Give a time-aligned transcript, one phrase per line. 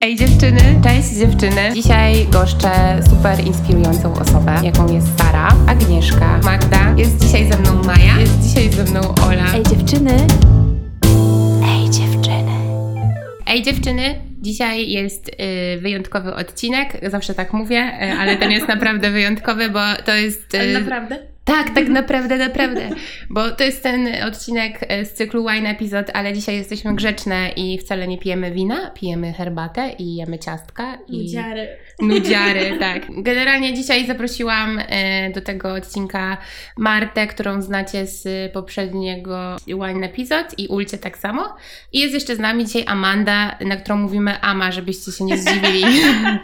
[0.00, 1.70] Ej dziewczyny, cześć dziewczyny.
[1.74, 6.94] Dzisiaj goszczę super inspirującą osobę, jaką jest Sara, Agnieszka, Magda.
[6.96, 9.54] Jest dzisiaj ze mną Maja, jest dzisiaj ze mną Ola.
[9.54, 10.16] Ej dziewczyny.
[11.64, 12.52] Ej dziewczyny.
[13.46, 19.10] Ej dziewczyny, dzisiaj jest y, wyjątkowy odcinek, zawsze tak mówię, y, ale ten jest naprawdę
[19.10, 20.54] wyjątkowy, bo to jest...
[20.54, 21.18] y, naprawdę?
[21.48, 22.90] Tak, tak naprawdę, naprawdę.
[23.30, 27.78] Bo to jest ten odcinek e, z cyklu Wine Episode, ale dzisiaj jesteśmy grzeczne i
[27.78, 30.98] wcale nie pijemy wina, pijemy herbatę i jemy ciastka.
[31.08, 31.68] I Nudziary.
[32.02, 33.02] Nudziary, tak.
[33.08, 36.36] Generalnie dzisiaj zaprosiłam e, do tego odcinka
[36.76, 41.56] Martę, którą znacie z poprzedniego Wine Episode i Ulcie tak samo.
[41.92, 45.84] I jest jeszcze z nami dzisiaj Amanda, na którą mówimy Ama, żebyście się nie zdziwili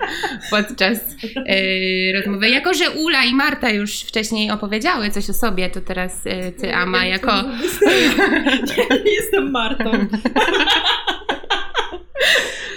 [0.50, 0.98] podczas
[1.46, 2.50] e, rozmowy.
[2.50, 6.74] Jako, że Ula i Marta już wcześniej opowiedziały coś o sobie, to teraz e, ty
[6.74, 7.32] Ama jako...
[9.04, 9.90] Nie jestem Martą.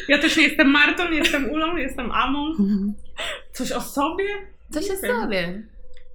[0.08, 2.54] Ja też nie jestem Martą, nie jestem Ulą, nie jestem Amą.
[3.54, 4.26] Coś o sobie?
[4.72, 5.22] Coś o Nie wiem.
[5.22, 5.62] sobie.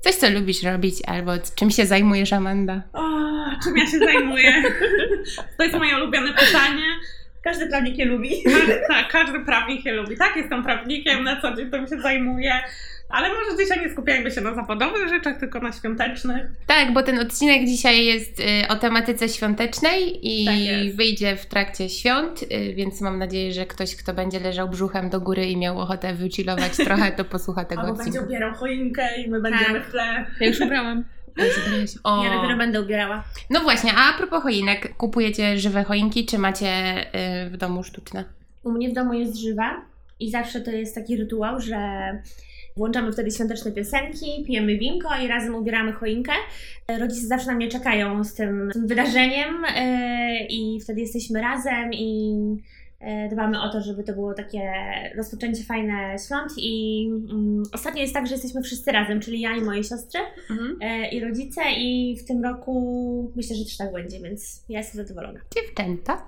[0.00, 2.82] Coś, co lubisz robić, albo czym się zajmujesz, Amanda?
[2.92, 3.02] O,
[3.64, 4.62] czym ja się zajmuję?
[5.58, 6.84] To jest moje ulubione pytanie.
[7.44, 8.42] Każdy prawnik je lubi.
[8.44, 10.16] Każdy, tak, każdy prawnik je lubi.
[10.16, 12.52] Tak, jestem prawnikiem, na co dzień tym się zajmuję.
[13.12, 16.42] Ale może dzisiaj nie skupiajmy się na zawodowych rzeczach, tylko na świątecznych.
[16.66, 21.88] Tak, bo ten odcinek dzisiaj jest y, o tematyce świątecznej i Tak wyjdzie w trakcie
[21.88, 25.80] świąt, y, więc mam nadzieję, że ktoś, kto będzie leżał brzuchem do góry i miał
[25.80, 28.26] ochotę wychillować trochę, to posłucha tego Albo będzie odcinka.
[28.26, 30.26] ubierał choinkę i my będziemy w tle.
[30.40, 31.04] Ja już ubrałam.
[32.04, 32.24] O.
[32.24, 33.24] Ja dopiero będę ubierała.
[33.50, 36.66] No właśnie, a propos choinek, kupujecie żywe choinki, czy macie
[37.46, 38.24] y, w domu sztuczne?
[38.62, 39.80] U mnie w domu jest żywa
[40.20, 41.78] i zawsze to jest taki rytuał, że
[42.76, 46.32] włączamy wtedy świąteczne piosenki, pijemy winko i razem ubieramy choinkę.
[46.98, 52.34] Rodzice zawsze na mnie czekają z tym, tym wydarzeniem yy, i wtedy jesteśmy razem i
[53.30, 54.72] dbamy o to, żeby to było takie
[55.16, 59.60] rozpoczęcie fajne świąt i mm, ostatnio jest tak, że jesteśmy wszyscy razem, czyli ja i
[59.60, 60.20] moje siostry.
[60.80, 65.06] e, i rodzice i w tym roku myślę, że też tak będzie, więc ja jestem
[65.06, 65.40] zadowolona.
[65.54, 66.22] Dziewczęta.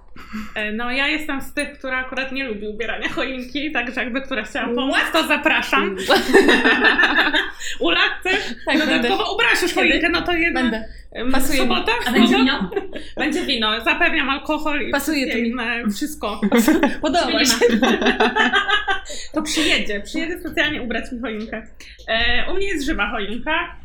[0.56, 4.42] E, No ja jestem z tych, która akurat nie lubi ubierania choinki, także jakby która
[4.42, 4.74] chciała What?
[4.76, 5.96] pomóc, to zapraszam.
[7.80, 8.54] Ula, chcesz?
[8.66, 10.84] Tak, Dodatkowo ubrałaś już choinkę, no to jedna Będę.
[11.32, 11.68] Pasuje mi.
[11.68, 12.44] sobota, A będzie sobota?
[12.44, 12.70] wino?
[13.16, 15.48] Będzie wino, zapewniam alkohol i Pasuje to mi.
[15.48, 16.40] inne, wszystko.
[17.02, 17.54] Podoba się.
[19.34, 21.62] To przyjedzie, przyjedzie specjalnie ubrać mi choinkę.
[22.08, 23.76] E, u mnie jest żywa choinka.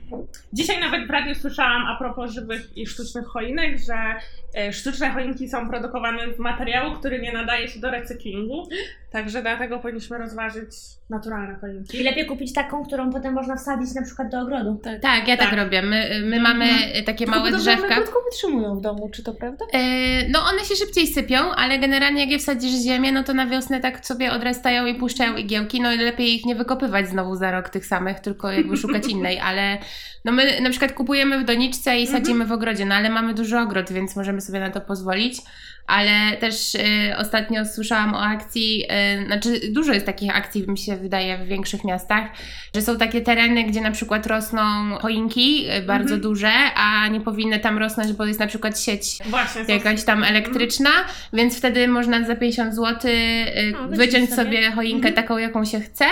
[0.53, 3.95] Dzisiaj nawet w radiu słyszałam a propos żywych i sztucznych choinek, że
[4.61, 8.67] e, sztuczne choinki są produkowane z materiału, który nie nadaje się do recyklingu.
[9.11, 10.69] Także dlatego powinniśmy rozważyć
[11.09, 11.97] naturalne choinki.
[11.97, 14.79] I lepiej kupić taką, którą potem można wsadzić na przykład do ogrodu.
[15.01, 15.59] Tak, ja tak, Tak.
[15.59, 15.81] robię.
[15.81, 16.65] My, my mamy
[16.99, 17.95] y, takie małe drzewka.
[17.95, 19.65] krótko wytrzymują w domu, czy to prawda?
[19.73, 19.79] E,
[20.29, 23.45] No one się szybciej sypią, ale generalnie jak je wsadzisz w ziemię, no to na
[23.47, 27.51] wiosnę tak sobie odrastają i puszczają igiełki, no i lepiej ich nie wykopywać znowu za
[27.51, 29.77] rok tych samych, tylko jakby szukać innej, ale
[30.25, 33.57] no my na przykład kupujemy w doniczce i sadzimy w ogrodzie, no ale mamy duży
[33.59, 35.37] ogród, więc możemy sobie na to pozwolić.
[35.87, 40.97] Ale też e, ostatnio słyszałam o akcji, e, znaczy dużo jest takich akcji, mi się
[40.97, 42.23] wydaje, w większych miastach,
[42.75, 44.61] że są takie tereny, gdzie na przykład rosną
[45.01, 46.21] choinki e, bardzo Mhm.
[46.21, 49.61] duże, a nie powinny tam rosnąć, bo jest na przykład sieć Właśnie.
[49.67, 50.89] jakaś tam elektryczna,
[51.33, 54.43] więc wtedy można za 50 zł y, wyciąć sobie.
[54.43, 56.05] sobie choinkę taką, jaką się chce.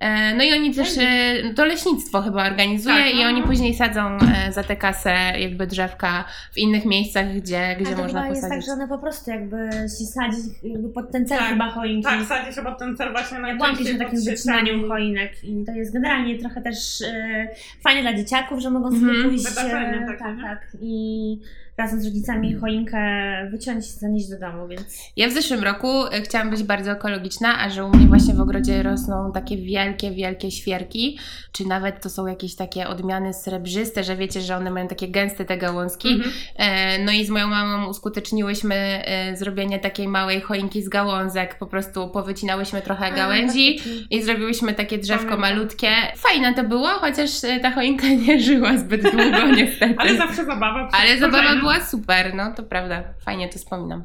[0.00, 4.18] E, No i oni też, y, to leśnictwo chyba organizuje Tak, i oni później sadzą
[4.46, 8.28] e, za tę kasę jakby drzewka w innych miejscach, gdzie, gdzie Ale to można chyba
[8.30, 8.66] jest tak, posadzić.
[8.66, 9.56] że one po prostu jakby
[9.98, 12.02] się sadzi jakby pod ten cel Tak, chyba choinki.
[12.08, 15.44] Tak, sadzi się pod ten cel właśnie Ja byłam najczęściej kiedyś na takim wycinaniu choinek
[15.44, 17.48] i to jest generalnie trochę też e,
[17.82, 19.24] fajne dla dzieciaków, że mogą sobie Mhm.
[19.28, 21.38] pójść Wydarzenie e, tak, tak i
[21.78, 22.98] razem z rodzicami choinkę
[23.50, 24.82] wyciąć i zanieść do domu, więc
[25.16, 28.40] Ja w zeszłym roku y, chciałam być bardzo ekologiczna, a że u mnie właśnie w
[28.40, 31.18] ogrodzie rosną takie wielkie, wielkie świerki,
[31.52, 35.44] czy nawet to są jakieś takie odmiany srebrzyste, że wiecie, że one mają takie gęste
[35.44, 36.08] te gałązki.
[36.08, 36.32] Mhm.
[36.56, 41.58] E, No i z moją mamą uskuteczniłyśmy e, zrobienie takiej małej choinki z gałązek.
[41.58, 43.78] Po prostu powycinałyśmy trochę gałęzi
[44.10, 45.90] i zrobiłyśmy takie drzewko malutkie.
[46.16, 49.94] Fajne to było, chociaż e, ta choinka nie żyła zbyt długo niestety.
[49.98, 50.88] Ale zawsze zabawa.
[50.92, 51.67] Ale zabawa.
[51.72, 53.04] Była super, no to prawda.
[53.24, 54.04] Fajnie to wspominam.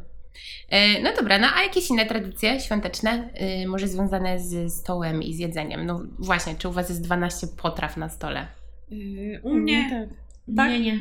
[0.69, 5.33] E, No dobra, no a jakieś inne tradycje świąteczne, e, może związane z stołem i
[5.33, 5.85] z jedzeniem?
[5.85, 8.47] No właśnie, czy u Was jest 12 potraw na stole?
[8.89, 10.09] Yy, U mnie, tak.
[10.55, 10.71] Tak?
[10.71, 10.99] nie, nie.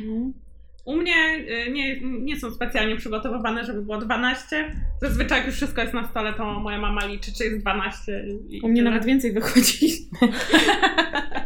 [0.85, 4.71] u mnie yy, nie, nie są specjalnie przygotowywane, żeby było 12.
[5.01, 8.23] Zazwyczaj jak już wszystko jest na stole, to moja mama liczy, czy jest 12.
[8.49, 8.89] I, i U mnie tyle.
[8.91, 9.87] nawet więcej wychodzi.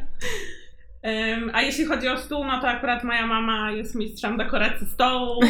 [1.53, 5.39] A jeśli chodzi o stół, no to akurat moja mama jest mistrzem dekoracji stołu.
[5.45, 5.47] I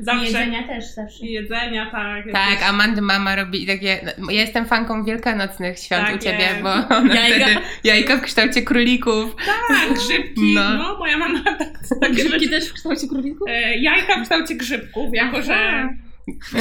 [0.04, 1.26] Zawsze jedzenia też zawsze.
[1.26, 2.24] I jedzenia, tak.
[2.32, 4.00] Tak, jakieś- a Mandy mama robi takie.
[4.18, 6.62] no, Ja jestem fanką wielkanocnych świąt Tak u ciebie, jest.
[6.62, 7.44] bo ona Jajka.
[7.46, 9.36] wtedy jajka w kształcie królików.
[9.46, 10.54] Tak, grzybki.
[10.54, 10.70] No.
[10.74, 10.98] No.
[10.98, 11.68] moja mama tak,
[12.00, 13.48] tak Grzybki też w kształcie królików?
[13.50, 15.42] E, jajka w kształcie grzybków, jako Aha.
[15.42, 15.88] że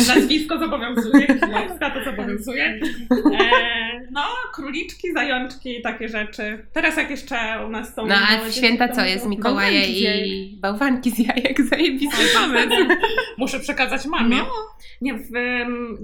[0.08, 2.80] nazwisko zobowiązuje, Kiliowska to zobowiązuje.
[3.40, 4.22] E, no,
[4.54, 6.66] króliczki, zajączki, takie rzeczy.
[6.74, 7.38] Teraz jak jeszcze
[7.68, 8.06] u nas są...
[8.06, 9.25] No a dzieci święta co jest?
[9.25, 12.94] Mikołaje i bałwanki z jajek, zajebisty pomysł.
[13.38, 14.38] Muszę przekazać mamie.
[14.38, 14.46] No.
[15.02, 15.30] Nie, w,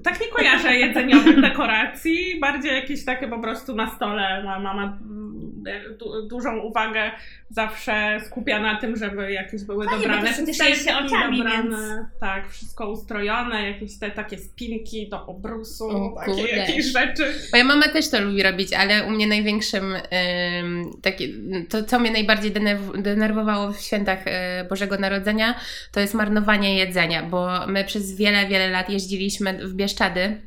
[0.04, 4.44] tak nie kojarzę jedzeniowych dekoracji, bardziej jakieś takie po prostu na stole.
[4.44, 5.63] Ma mama mm,
[6.00, 7.12] du, dużą uwagę
[7.50, 12.10] zawsze skupia na tym, żeby jakieś były Fajnie, bo dobrane to czytaj się oczami, dobrane,
[12.19, 16.50] tak, wszystko ustrojone, jakieś te takie spinki do obrusu, O takie kurde.
[16.57, 17.33] jakieś rzeczy.
[17.51, 19.94] Moja mama też to lubi robić, ale u mnie największym,
[20.59, 21.27] ym, takie,
[21.69, 24.31] to co mnie najbardziej denerw- denerwowało w świętach y,
[24.69, 25.55] Bożego Narodzenia,
[25.91, 30.41] to jest marnowanie jedzenia, bo my przez wiele, wiele lat jeździliśmy w Bieszczady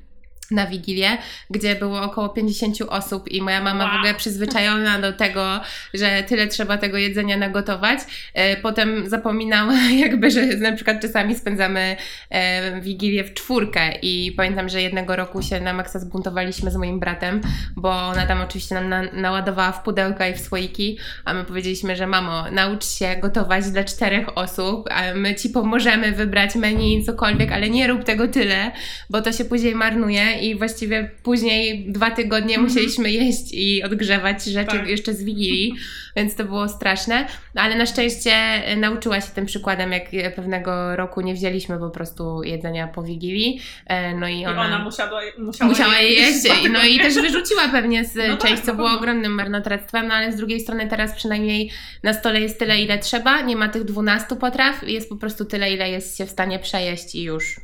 [0.50, 1.18] na Wigilię,
[1.50, 3.92] gdzie było około 50 osób i moja mama Wow.
[3.92, 5.60] w ogóle przyzwyczajona do tego,
[5.94, 7.98] że tyle trzeba tego jedzenia nagotować.
[8.34, 11.96] E, Potem zapominała jakby, że na przykład czasami spędzamy
[12.30, 17.00] e, Wigilię w czwórkę i pamiętam, że jednego roku się na maksa zbuntowaliśmy z moim
[17.00, 17.40] bratem,
[17.76, 21.96] bo ona tam oczywiście nam na, naładowała w pudełka i w słoiki, a my powiedzieliśmy,
[21.96, 27.52] że mamo, naucz się gotować dla czterech osób, a my ci pomożemy wybrać menu, cokolwiek,
[27.52, 28.70] ale nie rób tego tyle,
[29.10, 32.62] bo to się później marnuje i właściwie później dwa tygodnie Mhm.
[32.68, 34.88] musieliśmy jeść i odgrzewać rzeczy Tak.
[34.88, 35.74] jeszcze z Wigilii,
[36.16, 38.32] więc to było straszne, ale na szczęście
[38.76, 40.04] nauczyła się tym przykładem, jak
[40.36, 44.62] pewnego roku nie wzięliśmy po prostu jedzenia po Wigilii, e, no i I ona...
[44.62, 48.62] ona musiała, musiała, Musiała je jeść, no i też wyrzuciła pewnie z No tak, część,
[48.62, 51.70] co było ogromnym marnotrawstwem, no ale z drugiej strony teraz przynajmniej
[52.02, 55.72] na stole jest tyle, ile trzeba, nie ma tych 12 potraw, jest po prostu tyle,
[55.72, 57.56] ile jest się w stanie przejeść i już.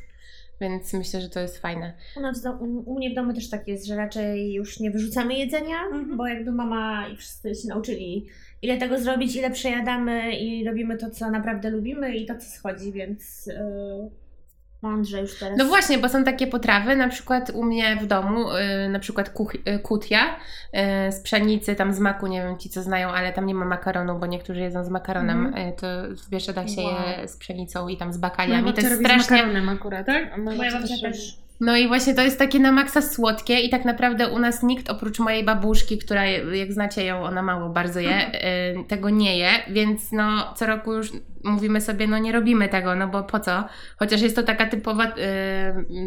[0.63, 1.93] Więc myślę, że to jest fajne.
[2.17, 2.53] U, nas, do-
[2.87, 6.17] u mnie w domu też tak jest, że raczej już nie wyrzucamy jedzenia, Mhm.
[6.17, 8.27] bo jakby mama i wszyscy się nauczyli
[8.63, 12.93] ile tego zrobić, ile przejadamy i robimy to, co naprawdę lubimy i to, co schodzi,
[12.93, 14.11] więc yy,
[14.83, 15.59] mądrze już teraz.
[15.59, 19.31] No właśnie, bo są takie potrawy, na przykład u mnie w domu, y, na przykład
[19.31, 20.37] kuch, y, kutia
[21.09, 23.65] y, z pszenicy, tam z maku, nie wiem ci co znają, ale tam nie ma
[23.65, 25.87] makaronu, bo niektórzy jedzą z makaronem, y, to
[26.27, 26.93] w Bieszczadach się Wow.
[27.21, 28.63] je z pszenicą i tam z bakaliami.
[28.63, 29.37] To babcia jest robi z strasznie...
[29.37, 30.33] makaronem akurat, tak?
[30.35, 31.03] A Moja babcia robi.
[31.03, 31.43] też.
[31.61, 34.91] No i właśnie to jest takie na maksa słodkie i tak naprawdę u nas nikt
[34.91, 38.31] oprócz mojej babuszki, która jak znacie ją, ona mało bardzo je,
[38.89, 41.13] tego nie je, więc no co roku już
[41.45, 43.65] mówimy sobie, no nie robimy tego, no bo po co?
[43.97, 45.13] Chociaż jest to taka typowa, y,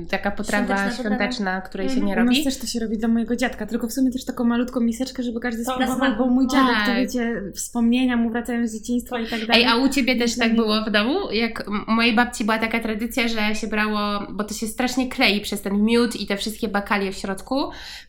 [0.09, 2.07] taka potrawa Świąteczna świąteczna, której się Mhm.
[2.07, 2.43] nie U nas robi.
[2.43, 5.39] też to się robi dla mojego dziadka, tylko w sumie też taką malutką miseczkę, żeby
[5.39, 6.95] każdy To spróbował, bo mój dziadek, to Tak.
[6.97, 9.63] wiecie, wspomnienia mu wracają z dzieciństwa i tak dalej.
[9.63, 11.31] Ej, a u ciebie też tak było w domu?
[11.31, 13.99] Jak u mojej babci była taka tradycja, że się brało,
[14.29, 17.55] bo to się strasznie klei przez ten miód i te wszystkie bakalie w środku.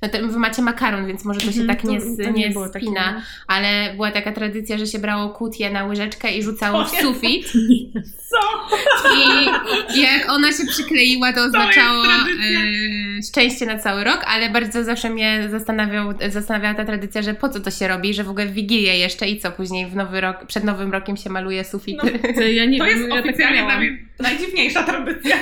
[0.03, 2.51] No to wy macie makaron, więc może to się Mhm, tak nie, to- to nie,
[2.51, 2.93] było takiego.
[2.93, 3.23] spina.
[3.47, 7.16] Ale była taka tradycja, że się brało kutię na łyżeczkę i rzucało w To jest-
[7.17, 7.53] sufit.
[8.31, 8.69] Co?
[9.95, 12.61] I jak ona się przykleiła, to oznaczało tradycja.
[13.31, 17.61] Szczęście na cały rok, ale bardzo zawsze mnie zastanawiał, zastanawiała ta tradycja, że po co
[17.61, 20.47] to się robi, że w ogóle w Wigilię jeszcze i co później w nowy rok,
[20.47, 22.19] przed nowym rokiem się maluje sufity.
[22.35, 25.37] To ja nie To wiem, jest ja tak oficjalnie dla mnie najdziwniejsza tradycja.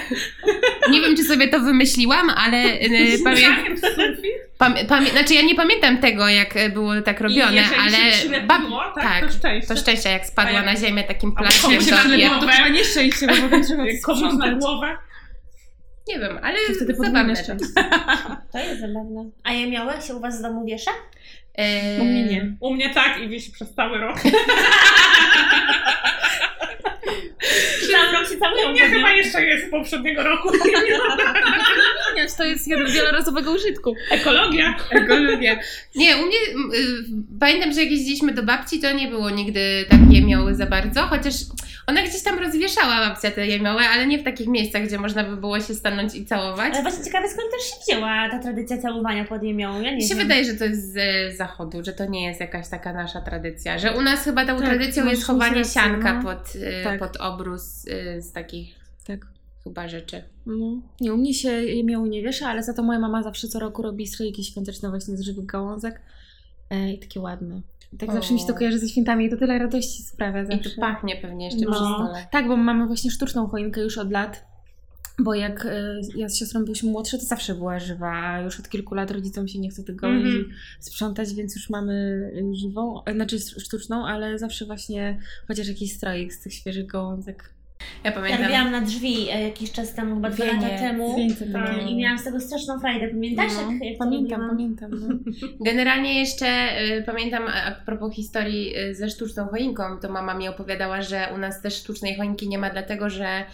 [0.92, 2.62] Nie wiem, czy sobie to wymyśliłam, ale
[3.24, 4.32] pamię, Rzucaniem w sufit.
[4.58, 8.48] pamię, pamię, znaczy ja nie pamiętam tego, jak e, było tak robione, ale się ślepiło,
[8.48, 9.68] bab- tak, tak, to szczęście.
[9.74, 13.84] to szczęście, jak spadła na ziemię takim się to To chyba nieszczęście, bo potem trzeba
[14.04, 14.96] komuś na głowę.
[16.08, 17.34] Nie wiem, ale To wtedy zabawne
[18.52, 18.58] to.
[18.58, 19.30] jest zabawne.
[19.44, 20.90] A jemiołek się u Was w domu wiesza?
[21.58, 22.56] E, U mnie nie.
[22.60, 24.16] U mnie tak i wisi przez cały rok.
[27.92, 28.80] Cały rok się całują pewnie.
[28.96, 30.48] chyba jeszcze jest z poprzedniego roku.
[32.10, 33.94] Ponieważ to jest wielorazowego użytku.
[34.10, 34.74] Ekologia.
[34.90, 35.58] Ekologia.
[35.94, 36.36] Nie, u mnie
[36.78, 37.04] y,
[37.40, 41.34] pamiętam, że jak jeździliśmy do babci, to nie było nigdy tak jemioły za bardzo, chociaż
[41.86, 45.36] ona gdzieś tam rozwieszała babcia te jemioły, ale nie w takich miejscach, gdzie można by
[45.36, 46.72] było się stanąć i całować.
[46.74, 49.80] Ale właśnie ciekawe, skąd też się wzięła ta tradycja całowania pod jemiołą.
[49.80, 50.18] Ja nie Mi się wiem.
[50.18, 53.78] wydaje, że to jest z e, zachodu, że to nie jest jakaś taka nasza tradycja,
[53.78, 56.22] że u nas chyba tą Tak, tradycją masz jest chowanie rację, sianka no.
[56.22, 56.98] pod, e, Tak.
[56.98, 58.74] pod obrus e, z takich
[59.06, 59.26] Tak.
[59.64, 60.22] chyba rzeczy.
[60.46, 60.80] No.
[61.00, 63.82] Nie, u mnie się jemiołu nie wiesza, ale za to moja mama zawsze co roku
[63.82, 66.00] robi słoiki świąteczne właśnie z żywych gałązek.
[66.70, 67.60] E, I takie ładne.
[67.98, 68.12] Tak O.
[68.12, 70.70] zawsze mi się to kojarzy ze świętami i to tyle radości sprawia I zawsze.
[70.70, 71.70] to pachnie pewnie jeszcze No.
[71.70, 72.26] przy stole.
[72.32, 74.44] Tak, bo mamy właśnie sztuczną choinkę już od lat.
[75.18, 78.68] Bo jak e, ja z siostrą byliśmy młodsze, to zawsze była żywa, a już od
[78.68, 80.50] kilku lat rodzicom się nie chce tego Mhm.
[80.80, 85.18] sprzątać, więc już mamy żywą, e, znaczy sztuczną, ale zawsze właśnie
[85.48, 87.50] chociaż jakiś stroik z tych świeżych gołązek.
[88.04, 88.42] Ja Ja pamiętam.
[88.42, 91.16] robiłam na drzwi e, jakiś czas temu, chyba dwa lata temu.
[91.16, 91.90] Wieńce Tak.
[91.90, 93.08] I miałam z tego straszną frajdę.
[93.08, 94.76] Pamiętasz, No, jak, jak to pamiętam, robiłam?
[94.76, 94.90] pamiętam.
[95.24, 95.32] No.
[95.70, 96.46] Generalnie jeszcze
[96.98, 101.28] y, pamiętam a a propos historii y, ze sztuczną choinką, to mama mi opowiadała, że
[101.34, 103.44] u nas też sztucznej choinki nie ma, dlatego że y,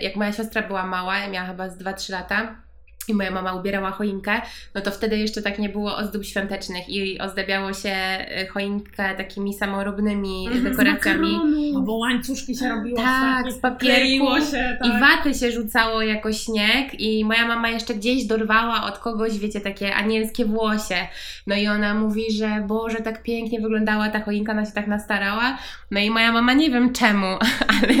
[0.00, 2.67] jak moja siostra była mała, miała chyba z 2-3 lata
[3.08, 4.40] i moja mama ubierała choinkę,
[4.74, 7.94] no to wtedy jeszcze tak nie było ozdób świątecznych i ozdabiało się
[8.42, 11.40] y, choinkę takimi samorobnymi z dekoracjami.
[11.76, 12.96] Albo łańcuszki się robiło.
[12.96, 14.26] Tak, z papierku.
[14.50, 14.88] Się, tak.
[14.88, 19.60] I waty się rzucało jako śnieg i moja mama jeszcze gdzieś dorwała od kogoś, wiecie,
[19.60, 21.08] takie anielskie włosie.
[21.46, 25.58] No i ona mówi, że Boże, tak pięknie wyglądała ta choinka, ona się tak nastarała.
[25.90, 27.26] No i moja mama nie wiem czemu,
[27.72, 27.94] ale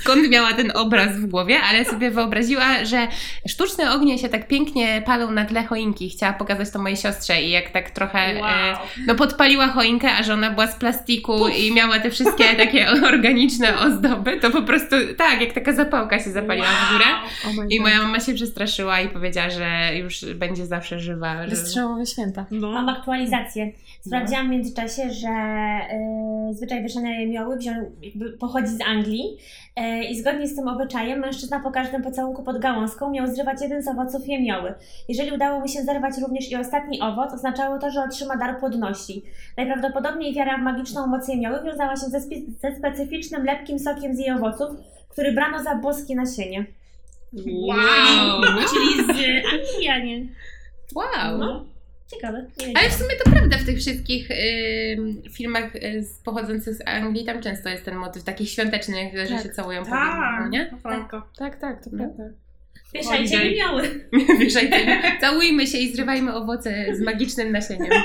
[0.00, 3.08] skąd miała ten obraz w głowie, ale sobie wyobraziła, że
[3.48, 6.10] sztuczne ognie się tak pięknie palą na tle choinki.
[6.10, 8.18] Chciała pokazać to mojej siostrze i jak tak trochę...
[8.18, 8.76] E, Wow.
[9.06, 13.78] no podpaliła choinkę, a że ona była z plastiku i miała te wszystkie takie organiczne
[13.78, 17.04] ozdoby, to po prostu tak, jak taka zapałka się zapaliła w górę.
[17.46, 21.44] Oh I moja mama się przestraszyła i powiedziała, że już będzie zawsze żywa.
[21.44, 21.50] Że...
[21.50, 22.46] Wystrzałowe święta.
[22.50, 22.72] No.
[22.72, 23.72] Mam aktualizację.
[24.00, 29.36] Sprawdziłam w międzyczasie, że e, zwyczaj wieszania jemioły wziął, jakby pochodzi z Anglii
[29.76, 33.82] e, i zgodnie z tym obyczajem mężczyzna po każdym pocałunku pod gałązką miał zrywać jeden
[33.82, 34.35] z owoców jemioły.
[35.08, 39.22] Jeżeli udało mu się zerwać również i ostatni owoc, oznaczało to, że otrzyma dar płodności.
[39.56, 44.18] Najprawdopodobniej wiara w magiczną moc jemioły wiązała się ze, spe- ze specyficznym lepkim sokiem z
[44.18, 44.68] jej owoców,
[45.08, 46.66] który brano za boskie nasienie.
[47.32, 48.42] Wow.
[48.74, 49.10] Czyli z
[49.52, 50.26] Anglii, a nie.
[50.94, 51.38] Wow.
[51.38, 51.64] No.
[52.14, 52.46] Ciekawe.
[52.66, 57.24] Nie Ale w sumie to prawda, w tych wszystkich ym, filmach y, pochodzących z Anglii
[57.24, 59.42] tam często jest ten motyw takich świątecznych, że Tak.
[59.42, 60.66] się całują po Tak, nie?
[60.66, 61.22] to prawda.
[61.38, 61.98] Tak, tak, to No.
[61.98, 62.24] prawda.
[62.94, 64.08] Wieszajcie jemioły.
[64.40, 67.90] Wieszajcie, całujmy się i zrywajmy owoce z magicznym nasieniem.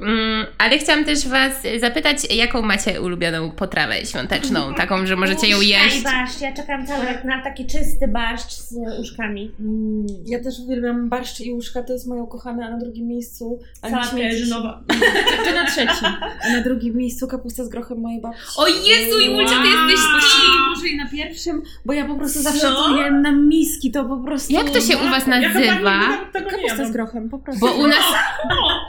[0.00, 5.56] Mm, ale chciałam też Was zapytać, jaką macie ulubioną potrawę świąteczną, taką, że możecie ją
[5.58, 6.00] Uszka jeść.
[6.00, 6.40] i barszcz.
[6.40, 9.50] Ja czekam cały rok na taki czysty barszcz z uszkami.
[9.60, 13.58] Mm, Ja też uwielbiam barszcz i łóżka, to jest moje ukochane, a na drugim miejscu...
[13.90, 14.82] Sałatka jarzynowa.
[14.88, 14.94] To,
[15.44, 16.08] to na trzecim.
[16.44, 18.40] A na drugim miejscu kapusta z grochem mojej babci.
[18.56, 20.00] O Jezu, Julcia, ty jesteś
[20.74, 22.74] może i na pierwszym, bo ja po prostu zawsze Co?
[22.74, 24.52] to jem na miski, to po prostu...
[24.52, 25.98] Jak to się u Was Ja nazywa?
[26.34, 27.60] nie Kapusta z grochem, po prostu.
[27.66, 28.04] Bo u nas.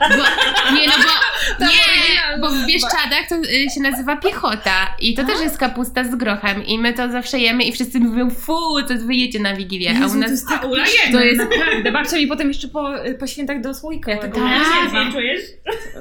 [0.08, 1.26] Bo, nie, no bo.
[1.66, 4.94] Nie, bo w Bieszczadach to y, się nazywa piechota.
[5.00, 6.66] I to też jest kapusta z grochem.
[6.66, 9.90] I my to zawsze jemy i wszyscy mówią, fu, co wy jecie na Wigilię.
[9.90, 10.30] A u Jezu, to nas.
[10.30, 11.18] jest tak A Ula pyszne, jemy.
[11.18, 11.92] to jest naprawdę.
[11.92, 12.88] Babcia mi potem jeszcze po,
[13.20, 14.10] po świętach do słoika.
[14.10, 14.48] Ja to ładuje.
[14.92, 15.06] tak.
[15.06, 15.40] Nie czujesz?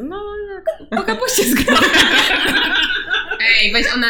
[0.03, 0.23] No,
[0.55, 1.89] jak po kapuście z grochem.
[3.61, 4.07] Ej, weź ona.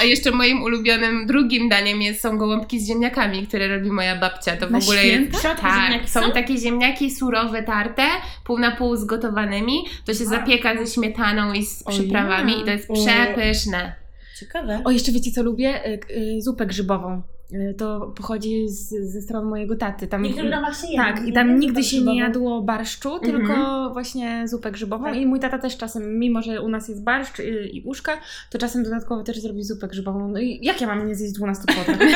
[0.00, 4.56] A jeszcze moim ulubionym drugim daniem jest, są gołąbki z ziemniakami, które robi moja babcia.
[4.56, 5.30] To w Na ogóle święta?
[5.30, 5.42] jest.
[5.42, 6.32] Środku Tak, ziemniaki są są?
[6.32, 8.02] takie ziemniaki surowe, tarte,
[8.44, 9.84] pół na pół zgotowanymi.
[10.06, 13.92] To się zapieka ze śmietaną i z O przyprawami i to jest przepyszne.
[14.40, 14.80] Ciekawe.
[14.84, 15.86] O, jeszcze wiecie co lubię?
[15.86, 16.00] Y,
[16.38, 17.22] y, Zupę grzybową.
[17.52, 20.06] Y, To pochodzi z, ze strony mojego taty.
[20.06, 20.96] Tam, W niektórych domach się je.
[20.96, 23.32] tak, i tam nigdy się nie jadło barszczu, Mhm.
[23.36, 25.04] tylko właśnie zupę grzybową.
[25.04, 25.16] Tak.
[25.16, 28.12] I mój tata też czasem, mimo że u nas jest barszcz y, i uszka,
[28.50, 30.28] to czasem dodatkowo też zrobi zupę grzybową.
[30.28, 31.98] No i jak ja mam nie zjeść 12 potraw?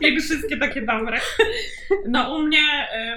[0.00, 1.18] Jak wszystkie takie dobre.
[2.08, 2.58] No u mnie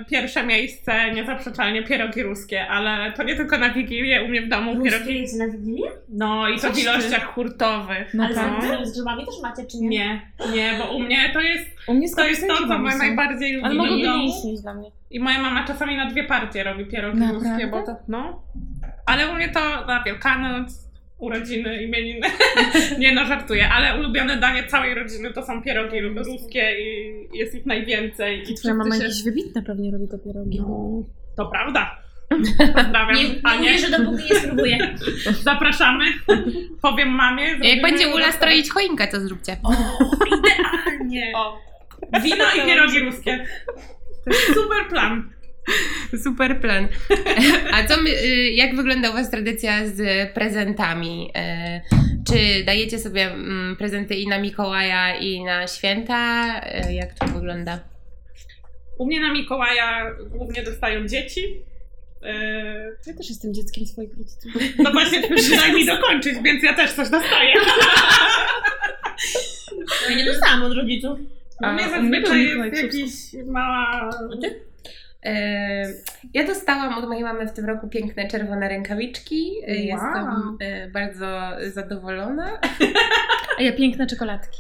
[0.02, 4.50] y, pierwsze miejsce, niezaprzeczalnie pierogi ruskie, ale to nie tylko na Wigilię, u mnie w
[4.50, 5.22] domu Ruskie pierogi.
[5.22, 5.92] jecie na Wigilię?
[6.10, 6.82] No i to w ty.
[6.82, 8.14] ilościach hurtowych.
[8.14, 8.86] No Ale tak.
[8.86, 9.90] z, z grzybami też macie, czy nie?
[9.90, 10.22] Nie,
[10.56, 12.98] nie, bo u mnie to jest U mnie to, jest to co my są.
[12.98, 14.92] najbardziej Ale lubimy nie istnieć dla mnie.
[15.12, 18.44] I moja mama czasami na dwie partie robi pierogi ruskie, bo to, no.
[19.06, 22.28] Ale u mnie to na Wielkanoc, urodziny, imieniny.
[23.00, 27.66] nie no, żartuję, ale ulubione danie całej rodziny to są pierogi ruskie i jest ich
[27.66, 28.52] najwięcej.
[28.52, 29.04] I Twoja mama się...
[29.04, 30.60] jakieś wybitne pewnie robi te pierogi.
[30.60, 31.04] No,
[31.38, 32.07] to prawda.
[32.76, 34.96] Pozdrawiam Nie, nie mówię, że dopóki nie spróbuję.
[35.44, 36.06] Zapraszamy.
[36.82, 37.44] Powiem mamie.
[37.62, 39.58] Jak będzie Ula stroić choinkę, to zróbcie.
[41.06, 41.32] Nie.
[41.36, 41.60] O,
[42.24, 43.46] wino i pierogi ruskie.
[44.26, 45.30] To jest super plan.
[46.24, 46.88] Super plan.
[47.74, 51.32] A co my, y, jak wygląda u Was tradycja z prezentami?
[51.38, 56.46] Y, Czy dajecie sobie mm, prezenty i na Mikołaja, i na święta?
[56.90, 57.80] Y, Jak to wygląda?
[58.98, 61.42] U mnie na Mikołaja głównie dostają dzieci.
[62.22, 64.52] Yy, Ja też jestem dzieckiem swoich rodziców.
[64.78, 65.22] No właśnie,
[65.74, 67.54] mi dokończyć, więc ja też coś dostaję.
[70.10, 71.20] Ja nie dostałam od rodziców.
[71.64, 74.10] A mnie zazwyczaj jest jakiś mała...
[75.26, 75.94] E,
[76.34, 79.52] Ja dostałam od mojej mamy w tym roku piękne czerwone rękawiczki.
[79.68, 79.78] E, Wow.
[79.78, 81.28] Jestem e, bardzo
[81.74, 82.60] zadowolona.
[83.60, 84.58] A ja piękne czekoladki.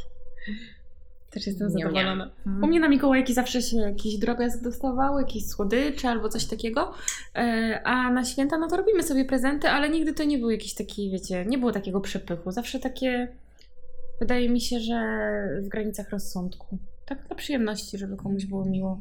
[1.37, 2.31] Też jestem zadowolona.
[2.63, 6.93] U mnie na Mikołajki zawsze się jakiś drobiazg dostawały, jakieś słodycze albo coś takiego.
[7.35, 10.73] E, A na święta no to robimy sobie prezenty, ale nigdy to nie był jakiś
[10.73, 12.51] taki, wiecie, nie było takiego przepychu.
[12.51, 13.27] Zawsze takie,
[14.19, 14.99] wydaje mi się, że
[15.63, 16.77] w granicach rozsądku.
[17.05, 18.99] Tak dla przyjemności, żeby komuś było miło.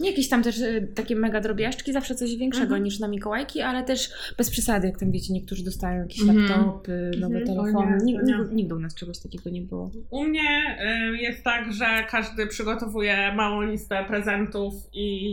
[0.00, 2.82] Nie jakieś tam też e, takie mega drobiażdżki, zawsze coś większego Mhm.
[2.84, 6.38] niż na Mikołajki, ale też bez przesady, jak tam wiecie, niektórzy dostają jakieś Mhm.
[6.38, 7.56] laptopy, nowe Mhm.
[7.56, 7.98] telefony.
[8.04, 8.38] Nie, nie.
[8.52, 9.90] Nigdy, u nas czegoś takiego nie było.
[10.10, 10.76] U mnie
[11.12, 15.30] y, jest tak, że każdy przygotowuje małą listę prezentów i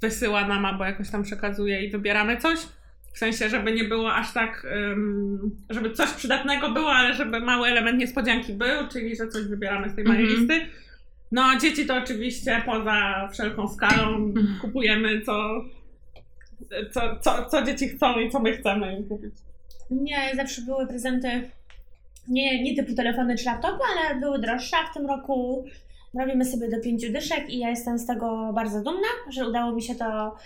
[0.00, 2.58] wysyła nam albo jakoś tam przekazuje i wybieramy coś.
[3.14, 4.66] W sensie, żeby nie było aż tak,
[5.70, 9.94] żeby coś przydatnego było, ale żeby mały element niespodzianki był, czyli że coś wybieramy z
[9.94, 10.40] tej małej Mhm.
[10.40, 10.60] listy.
[11.32, 15.64] No, dzieci to oczywiście poza wszelką skalą kupujemy co,
[16.92, 19.34] co, co, co dzieci chcą i co my chcemy im kupić.
[19.90, 21.50] Nie, zawsze były prezenty
[22.28, 24.76] nie, nie typu telefony czy laptopy, ale były droższe.
[24.90, 25.64] W tym roku
[26.14, 29.82] robimy sobie do pięciu dyszek i ja jestem z tego bardzo dumna, że udało mi
[29.82, 30.36] się to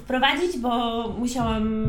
[0.00, 1.88] wprowadzić, bo musiałam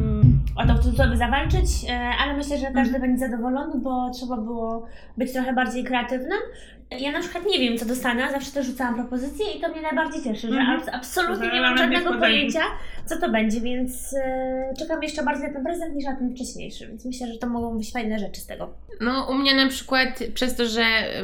[0.55, 4.85] o to cudzysłowie zawalczyć, e, ale myślę, że każdy będzie zadowolony, bo trzeba było
[5.17, 6.39] być trochę bardziej kreatywnym.
[6.99, 10.23] Ja na przykład nie wiem, co dostanę, zawsze też rzucałam propozycje i to mnie najbardziej
[10.23, 10.79] cieszy, że Mhm.
[10.79, 12.61] abs- absolutnie nie mam żadnego pojęcia,
[13.05, 16.87] co to będzie, więc e, czekam jeszcze bardziej na ten prezent niż na ten wcześniejszy,
[16.87, 18.69] więc myślę, że to mogą być fajne rzeczy z tego.
[19.01, 20.81] No, u mnie na przykład przez to, że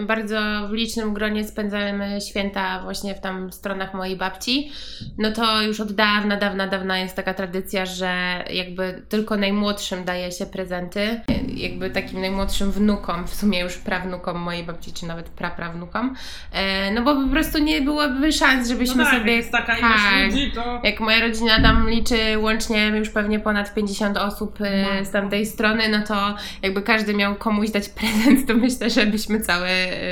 [0.08, 0.38] bardzo
[0.70, 4.72] w licznym gronie spędzamy święta właśnie w tam stronach mojej babci,
[5.18, 10.32] no to już od dawna, dawna, dawna jest taka tradycja, że jakby tylko najmłodszym daje
[10.32, 16.16] się prezenty, jakby takim najmłodszym wnukom, w sumie już prawnukom mojej babci, czy nawet praprawnukom,
[16.52, 19.32] e, no bo po prostu nie byłoby szans, żebyśmy no tak, sobie...
[19.32, 20.26] jak jest taka ilość tak.
[20.32, 20.82] ludzi, to...
[20.84, 25.90] Jak moja rodzina tam liczy łącznie już pewnie ponad 50 osób e, z tamtej strony,
[25.90, 29.70] no to jakby każdy miał komuś dać prezent, to myślę, że byśmy cały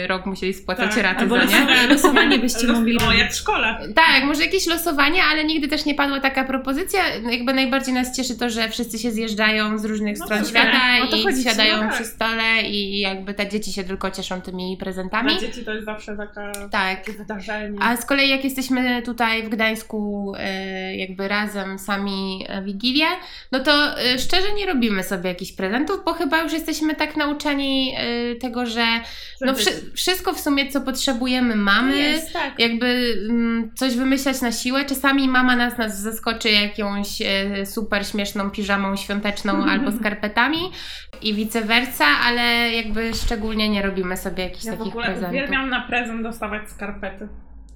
[0.07, 1.87] rok musieli spłacać raty albo za nie.
[1.87, 3.19] losowanie- byście mogli O, robić.
[3.19, 3.79] jak w szkole.
[3.95, 6.99] Tak, może jakieś losowanie, ale nigdy też nie padła taka propozycja.
[7.31, 10.97] Jakby najbardziej nas cieszy to, że wszyscy się zjeżdżają z różnych No stron tak, świata
[11.17, 11.93] i chodzi, siadają no tak.
[11.93, 15.29] przy stole i jakby te dzieci się tylko cieszą tymi prezentami.
[15.31, 16.71] Dla dzieci to jest zawsze taka, Tak.
[17.05, 17.77] takie wydarzenie.
[17.81, 23.05] A z kolei jak jesteśmy tutaj w Gdańsku e, jakby razem sami Wigilię,
[23.51, 27.93] no to e, szczerze nie robimy sobie jakichś prezentów, bo chyba już jesteśmy tak nauczeni
[27.97, 28.85] e, tego, że
[29.41, 31.97] no wszy- wszystko w sumie co potrzebujemy mamy.
[31.97, 32.59] Jest, tak.
[32.59, 34.85] Jakby mm, coś wymyślać na siłę.
[34.85, 40.57] Czasami mama nas, nas zaskoczy jakąś e, super śmieszną piżamą świąteczną albo skarpetami
[41.21, 45.29] i vice versa, ale jakby szczególnie nie robimy sobie jakichś Ja w takich ogóle prezentów.
[45.31, 47.27] uwielbiam na prezent dostawać skarpety.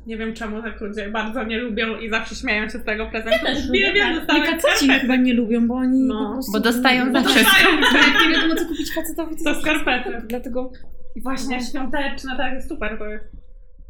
[0.06, 3.46] Nie wiem czemu tak ludzie bardzo nie lubią i zawsze śmieją się z tego prezentu.
[3.46, 4.26] też lubię, Uwielbiam tak.
[4.26, 5.00] dostawać skarpety.
[5.00, 6.26] chyba nie lubią, bo oni No.
[6.28, 6.52] po prostu...
[6.52, 7.70] Bo dostają Bo zawsze Dostają
[8.30, 10.22] Nie wiadomo co kupić facetowi, To skarpety.
[10.28, 10.72] Dlatego
[11.16, 13.26] I właśnie świąteczne, tak, jest super to jest.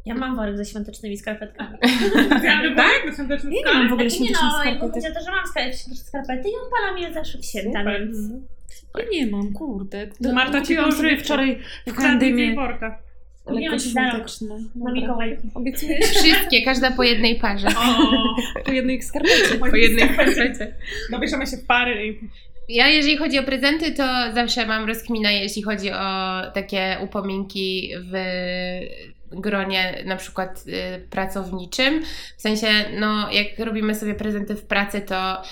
[0.06, 1.78] Ja mam worek ze świątecznymi skarpetkami.
[2.26, 5.10] Specjalny worek do świątecznych Ja nie mam w ogóle nie świątecznych no, skarpetek.
[5.10, 5.46] o to, że mam
[5.94, 8.16] skarpety i odpalam je zawsze w święta, więc...
[8.98, 10.06] Ja nie mam, kurde.
[10.22, 12.98] To Marta ci sobie wczoraj w handymie worka.
[13.46, 14.48] Lekko świąteczne.
[14.74, 14.92] na.
[14.92, 15.50] Mikołajki.
[15.54, 16.06] Obiecujesz?
[16.24, 17.68] Wszystkie, każda po jednej parze.
[17.68, 18.08] O,
[18.64, 19.58] Po jednej skarpecie.
[19.70, 20.54] Po jednej parze.
[21.10, 22.18] dobierzemy się w pary i
[22.68, 24.02] Ja jeżeli chodzi o prezenty, to
[24.34, 28.12] zawsze mam rozkminę, jeśli chodzi o takie upominki w
[29.30, 32.02] gronie na przykład y, pracowniczym.
[32.36, 32.68] W sensie,
[33.00, 35.42] no jak robimy sobie prezenty w pracy, to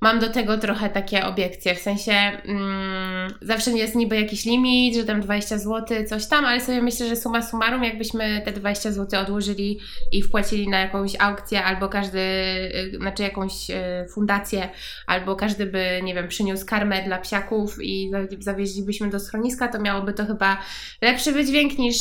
[0.00, 1.74] mam do tego trochę takie obiekcje.
[1.74, 6.60] W sensie mm, zawsze jest niby jakiś limit, że tam 20 zł, coś tam, ale
[6.60, 9.78] sobie myślę, że suma summarum, jakbyśmy te 20 zł odłożyli
[10.12, 13.74] i wpłacili na jakąś aukcję, albo każdy, y, znaczy jakąś y,
[14.14, 14.68] fundację,
[15.06, 19.78] albo każdy by, nie wiem, przyniósł karmę dla psiaków i za- zawieźlibyśmy do schroniska, to
[19.80, 20.58] miałoby to chyba
[21.02, 21.96] lepszy wydźwięk niż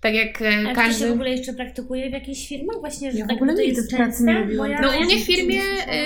[0.00, 1.12] tak jak e, A czy się w każdy...
[1.12, 2.76] ogóle jeszcze praktykuje w jakichś firmach?
[2.80, 4.46] Właśnie, że Ja w tak ogóle to jest w pracy częste?
[4.82, 5.60] No u mnie w firmie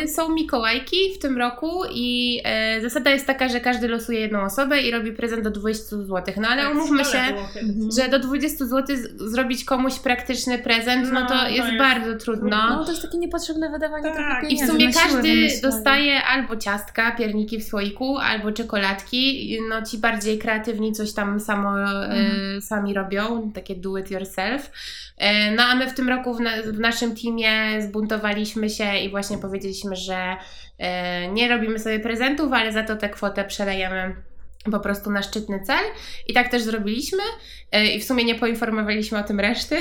[0.07, 4.83] są Mikołajki w tym roku i e, zasada jest taka, że każdy losuje jedną osobę
[4.83, 6.23] i robi prezent do 20 zł.
[6.37, 7.95] No ale Tak, umówmy się, było kiedyś.
[7.99, 12.69] że do 20 zł zrobić komuś praktyczny prezent, no, No, to jest, jest bardzo trudno.
[12.71, 14.51] No to jest takie niepotrzebne wydawanie Tak.
[14.51, 19.59] I w sumie każdy dostaje albo ciastka, pierniki w słoiku, albo czekoladki.
[19.69, 24.71] No ci bardziej kreatywni coś tam samo, e, sami robią, takie do it yourself.
[25.19, 29.11] E, no a my w tym roku w, na, w naszym teamie zbuntowaliśmy się i
[29.11, 30.37] właśnie powiedzieliśmy, że e,
[31.33, 34.15] nie robimy sobie prezentów, ale za to tę kwotę przelejemy
[34.71, 35.85] po prostu na szczytny cel.
[36.27, 37.23] I tak też zrobiliśmy.
[37.73, 39.77] E, I w sumie nie poinformowaliśmy o tym reszty,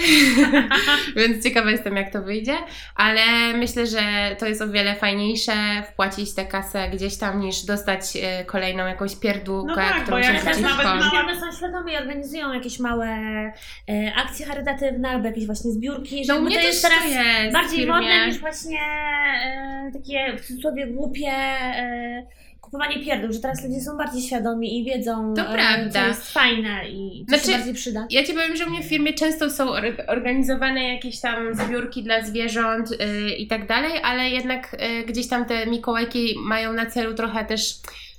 [1.18, 2.56] więc ciekawa jestem, jak to wyjdzie.
[2.96, 3.22] Ale
[3.58, 4.00] myślę, że
[4.40, 5.54] to jest o wiele fajniejsze
[5.92, 10.24] wpłacić tę kasę gdzieś tam, niż dostać e, kolejną jakąś pierdółkę, No tak, którą bo
[10.24, 15.46] się nawet mała- One są świadome i organizują jakieś małe e, akcje charytatywne albo jakieś
[15.46, 18.80] właśnie zbiórki, że No mnie to też jest teraz to jest bardziej modne niż właśnie
[18.80, 22.28] e, takie w cudzysłowie głupie e,
[22.66, 26.02] kupowanie pierdół, że teraz ludzie są bardziej świadomi i wiedzą, To e, prawda.
[26.02, 28.08] co jest fajne i co Znaczy, się bardziej przyda.
[28.10, 32.04] Ja Ci powiem, że u mnie w firmie często są or- organizowane jakieś tam zbiórki
[32.04, 36.86] dla zwierząt yy, i tak dalej, ale jednak yy, gdzieś tam te Mikołajki mają na
[36.86, 37.74] celu trochę też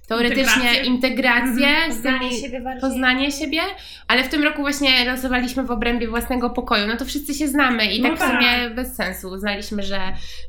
[0.08, 0.44] teoretycznie
[0.84, 0.84] Integrację.
[0.84, 1.90] integrację, Mhm.
[1.92, 3.60] Poznanie siebie poznanie siebie,
[4.08, 7.84] ale w tym roku właśnie losowaliśmy w obrębie własnego pokoju, no to wszyscy się znamy
[7.94, 8.30] i No tak w tak.
[8.30, 9.28] sumie bez sensu.
[9.28, 10.00] Uznaliśmy, że,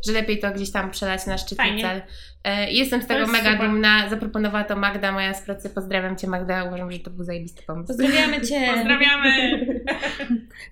[0.06, 2.02] że lepiej to gdzieś tam przelać na szczytny cel.
[2.44, 3.68] E, Jestem z tego jest mega super.
[3.70, 4.10] dumna.
[4.10, 5.70] Zaproponowała to Magda, moja z pracy.
[5.70, 6.64] Pozdrawiam Cię Magda.
[6.64, 7.88] Uważam, że to był zajebisty pomysł.
[7.88, 8.68] Pozdrawiamy Cię.
[8.76, 9.60] Pozdrawiamy.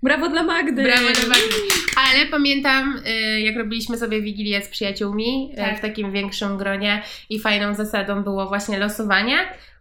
[0.04, 0.84] Brawo dla Magdy.
[0.84, 1.56] Brawo dla Magdy.
[1.98, 5.78] Ale pamiętam, y, jak robiliśmy sobie wigilię z przyjaciółmi y, Tak.
[5.78, 9.38] w takim większym gronie i fajną zasadą było właśnie losowanie.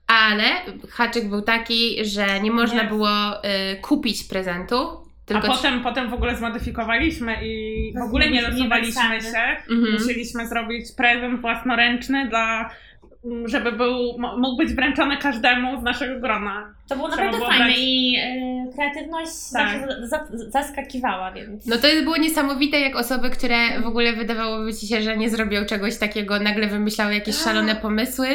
[0.07, 0.45] Ale
[0.91, 5.04] haczyk był taki, że nie można było y, kupić prezentu.
[5.25, 9.39] A Tylko potem, potem w ogóle zmodyfikowaliśmy i w ogóle nie losowaliśmy się.
[9.71, 9.93] Mhm.
[9.93, 12.71] Musieliśmy zrobić prezent własnoręczny dla
[13.25, 16.75] m, żeby był, mógł być wręczony każdemu z naszego grona.
[16.89, 19.89] To było Trzeba naprawdę było fajne dać- i e, kreatywność Tak.
[20.49, 21.67] zaskakiwała, więc...
[21.67, 25.65] No to było niesamowite, jak osoby, które w ogóle wydawałoby ci się, że nie zrobią
[25.65, 28.27] czegoś takiego, nagle wymyślały jakieś szalone pomysły.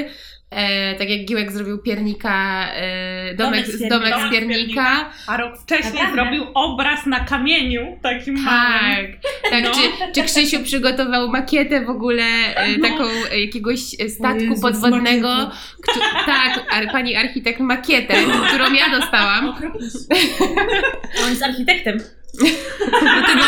[0.51, 4.27] E, tak jak Giłek zrobił piernika, e, domek, Domek z domek piernika.
[4.27, 5.09] z piernika.
[5.27, 9.11] A rok wcześniej zrobił obraz na kamieniu, takim małym.
[9.21, 9.63] Tak, tak.
[9.63, 9.71] No.
[9.71, 9.81] Czy,
[10.13, 12.23] czy Krzysiu przygotował makietę w ogóle
[12.55, 12.89] e, No.
[12.89, 15.51] taką e, jakiegoś statku Jezus, podwodnego?
[15.83, 18.13] Któ- tak, ar, pani architekt makietę,
[18.47, 19.47] którą ja dostałam.
[21.23, 21.97] On jest architektem.
[23.01, 23.43] Dlatego,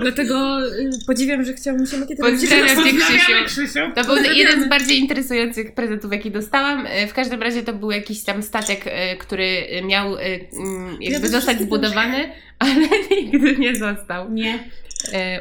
[0.00, 3.80] dlatego y, podziwiam, że chciałbym się makietę Pozdrawiam cię Krzysiu.
[3.94, 6.86] To był jeden z bardziej interesujących prezentów, jaki dostałam.
[6.86, 11.30] E, W każdym razie to był jakiś tam statek, e, który miał mm, jakby też
[11.30, 12.74] zostać zbudowany, ale
[13.10, 14.30] nigdy nie został.
[14.30, 14.58] Nie.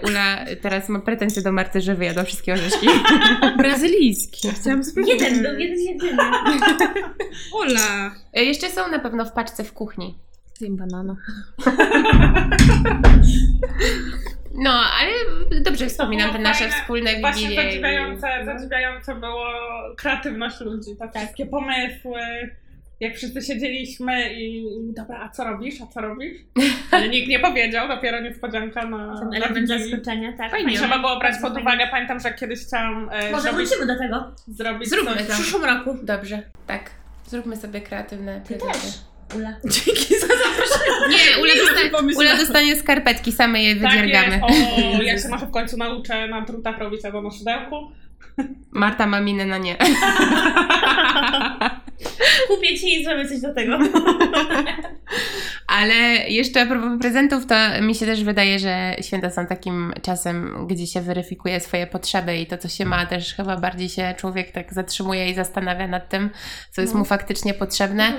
[0.03, 2.87] Ula teraz ma pretensje do Marty, że wyjadła wszystkie orzeszki.
[3.57, 4.49] Brazylijski.
[4.61, 5.21] Chciałam spróbować.
[5.21, 6.23] Jeden, był jeden jedyny.
[7.53, 8.15] Ola.
[8.33, 10.17] E, Jeszcze są na pewno w paczce w kuchni.
[10.59, 11.15] Zjem banana.
[14.53, 15.11] No, ale
[15.61, 16.75] dobrze wspominam te było nasze fajne.
[16.81, 17.63] wspólne Właśnie wigilie.
[17.63, 19.45] zadziwiające, zadziwiające było
[19.97, 22.19] kreatywność ludzi, te wszystkie pomysły,
[22.99, 24.57] jak wszyscy siedzieliśmy i
[24.89, 26.37] i dobra, a co robisz, a co robisz?
[26.91, 29.91] Ale nikt nie powiedział, dopiero niespodzianka na, Ten na element Wigilii.
[29.91, 30.51] zaskoczenia, tak.
[30.51, 30.77] Fajnie.
[30.77, 34.31] Trzeba było brać pod uwagę, pamiętam, że kiedyś chciałam e, Może zrobić, wrócimy do tego.
[34.47, 35.33] zrobić Zróbmy coś, to.
[35.33, 35.97] W przyszłym roku.
[36.03, 36.89] Dobrze, tak.
[37.27, 38.79] Zróbmy sobie kreatywne Ty prezenty.
[38.81, 38.93] też.
[39.35, 39.53] Ula.
[39.85, 40.27] Dzięki za.
[41.10, 41.54] Nie, Ula.
[42.17, 44.41] Ula dostanie skarpetki, same je Tak wydziergamy.
[44.50, 47.76] jest, o, ja się może w końcu nauczę na drutach robić albo na szydełku.
[48.72, 49.76] Marta ma minę na nie.
[52.48, 53.80] Kupię ci i zrobię coś do tego.
[55.67, 55.93] Ale
[56.30, 60.88] jeszcze a propos prezentów, to mi się też wydaje, że święta są takim czasem, gdzie
[60.88, 64.74] się weryfikuje swoje potrzeby i to, co się ma, też chyba bardziej się człowiek tak
[64.74, 66.30] zatrzymuje i zastanawia nad tym,
[66.72, 67.00] co jest No.
[67.00, 68.13] mu faktycznie potrzebne.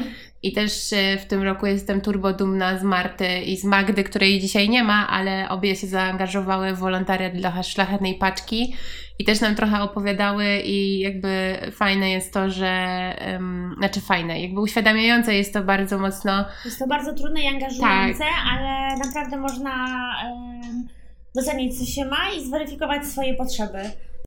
[0.45, 4.41] I też e, w tym roku jestem turbo dumna z Marty i z Magdy, której
[4.41, 8.75] dzisiaj nie ma, ale obie się zaangażowały w wolontariat dla szlachetnej paczki
[9.19, 12.69] i też nam trochę opowiadały i jakby fajne jest to, że,
[13.19, 18.25] em, znaczy fajne, jakby uświadamiające jest to bardzo mocno, Jest to bardzo trudne i angażujące,
[18.53, 19.87] ale naprawdę można
[20.25, 20.89] em,
[21.35, 23.79] docenić, co się ma i zweryfikować swoje potrzeby.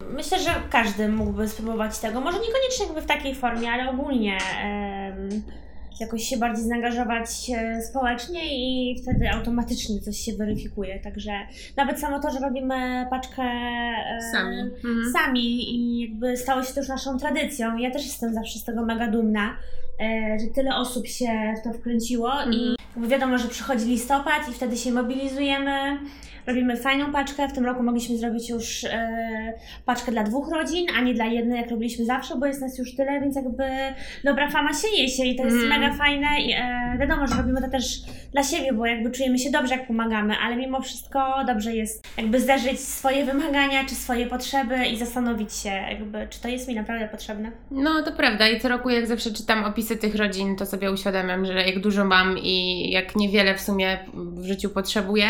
[0.09, 2.21] Myślę, że każdy mógłby spróbować tego.
[2.21, 5.43] Może niekoniecznie jakby w takiej formie, ale ogólnie em,
[5.99, 10.99] jakoś się bardziej zaangażować e, społecznie i wtedy automatycznie coś się weryfikuje.
[10.99, 11.31] Także
[11.77, 14.59] nawet samo to, że robimy paczkę e, Sami.
[14.59, 15.13] Mhm.
[15.13, 17.77] sami i jakby stało się to już naszą tradycją.
[17.77, 19.57] Ja też jestem zawsze z tego mega dumna,
[20.01, 24.53] e, że tyle osób się w to wkręciło i jakby wiadomo, że przychodzi listopad i
[24.53, 25.99] wtedy się mobilizujemy,
[26.47, 27.47] robimy fajną paczkę.
[27.47, 29.53] W tym roku mogliśmy zrobić już e,
[29.85, 32.95] paczkę dla dwóch rodzin, a nie dla jednej, jak robiliśmy zawsze, bo jest nas już
[32.95, 33.63] tyle, więc jakby
[34.23, 35.69] dobra fama sieje się i to jest Mm.
[35.69, 37.83] mega fajne i e, wiadomo, że robimy to też
[38.31, 42.39] dla siebie, bo jakby czujemy się dobrze, jak pomagamy, ale mimo wszystko dobrze jest jakby
[42.39, 47.07] zderzyć swoje wymagania czy swoje potrzeby i zastanowić się, jakby, czy to jest mi naprawdę
[47.07, 47.51] potrzebne.
[47.71, 51.45] No to prawda i co roku jak zawsze czytam opisy tych rodzin, to sobie uświadamiam,
[51.45, 55.27] że jak dużo mam i jak niewiele w sumie w życiu potrzebuje,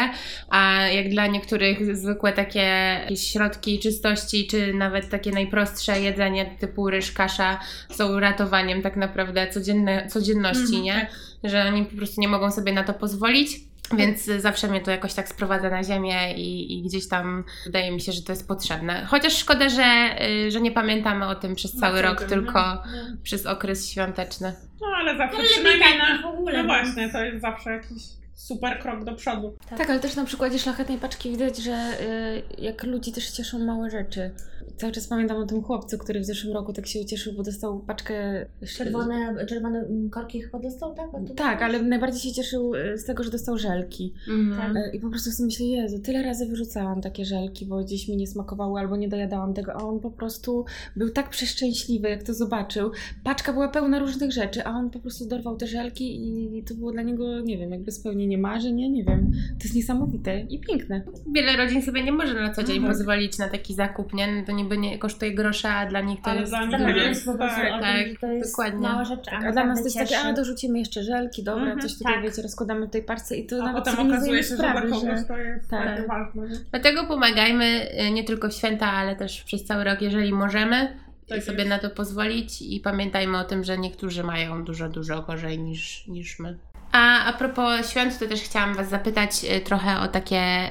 [0.50, 2.60] a jak dla niektórych zwykłe takie
[3.04, 7.60] jakieś środki czystości, czy nawet takie najprostsze jedzenie typu ryż, kasza
[7.92, 10.94] są ratowaniem tak naprawdę codzienne, codzienności, Mhm, nie?
[10.94, 11.52] tak.
[11.52, 13.67] Że oni po prostu nie mogą sobie na to pozwolić.
[13.98, 18.02] Więc zawsze mnie to jakoś tak sprowadza na ziemię i, i gdzieś tam wydaje mi
[18.02, 19.06] się, że to jest potrzebne.
[19.06, 20.16] Chociaż szkoda, że,
[20.48, 22.84] y, że nie pamiętamy o tym przez Na cały co rok, dzień, tylko no.
[23.24, 24.54] przez okres świąteczny.
[24.82, 26.22] No ale zawsze No przynajmniej tak na...
[26.22, 26.64] w ogóle.
[26.64, 28.04] No bo- właśnie, to jest zawsze jakiś
[28.38, 29.54] super krok do przodu.
[29.70, 29.90] Tak.
[29.90, 34.32] ale też na przykładzie szlachetnej paczki widać, że y, jak ludzi też cieszą małe rzeczy.
[34.78, 37.80] Cały czas pamiętam o tym chłopcu, który w zeszłym roku tak się ucieszył, bo dostał
[37.80, 38.46] paczkę...
[38.78, 41.10] Czerwone, czerwone mm, korki chyba dostał, tak?
[41.36, 44.14] Tak, ale najbardziej się cieszył y, z tego, że dostał żelki.
[44.30, 44.78] Mhm.
[44.78, 48.18] Y, I po prostu sobie myślę, Jezu, tyle razy wyrzucałam takie żelki, bo gdzieś mi
[48.18, 52.34] nie smakowały albo nie dojadałam tego, a on po prostu był tak przeszczęśliwy, jak to
[52.34, 52.92] zobaczył.
[53.24, 56.92] Paczka była pełna różnych rzeczy, a on po prostu dorwał te żelki i to było
[56.92, 59.32] dla niego, nie wiem, jakby spełnienie marzeń, nie, nie wiem.
[59.32, 61.02] To jest niesamowite i piękne.
[61.36, 62.94] Wiele rodzin sobie nie może na co dzień Mhm.
[62.94, 64.28] pozwolić na taki zakup, nie?
[64.36, 66.78] No To niby nie kosztuje grosza, a dla nich to Ale jest dla to mnie
[66.78, 66.90] dużo.
[66.90, 68.80] jest- jest po prostu tak, tak, że to jest dokładnie.
[68.88, 71.64] mała rzecz, a, A dla nas naprawdę to jest takie, a dorzucimy jeszcze żelki, dobra,
[71.64, 72.24] Mhm, coś tutaj, tak.
[72.24, 74.88] wiecie, rozkładamy w tej parce i to A nawet potem nie okazuje się, zdajemy że
[74.88, 76.08] dla sprawy, kogoś to jest tak.
[76.08, 76.42] ważne.
[76.50, 76.56] nie?
[76.72, 80.98] Dlatego pomagajmy y, nie tylko w święta, ale też przez cały rok, jeżeli możemy.
[81.30, 81.70] Tak sobie jest.
[81.70, 86.40] na to pozwolić i pamiętajmy o tym, że niektórzy mają dużo, dużo gorzej niż, niż
[86.40, 86.58] my.
[86.98, 90.70] A a propos świąt, to też chciałam Was zapytać y, trochę o takie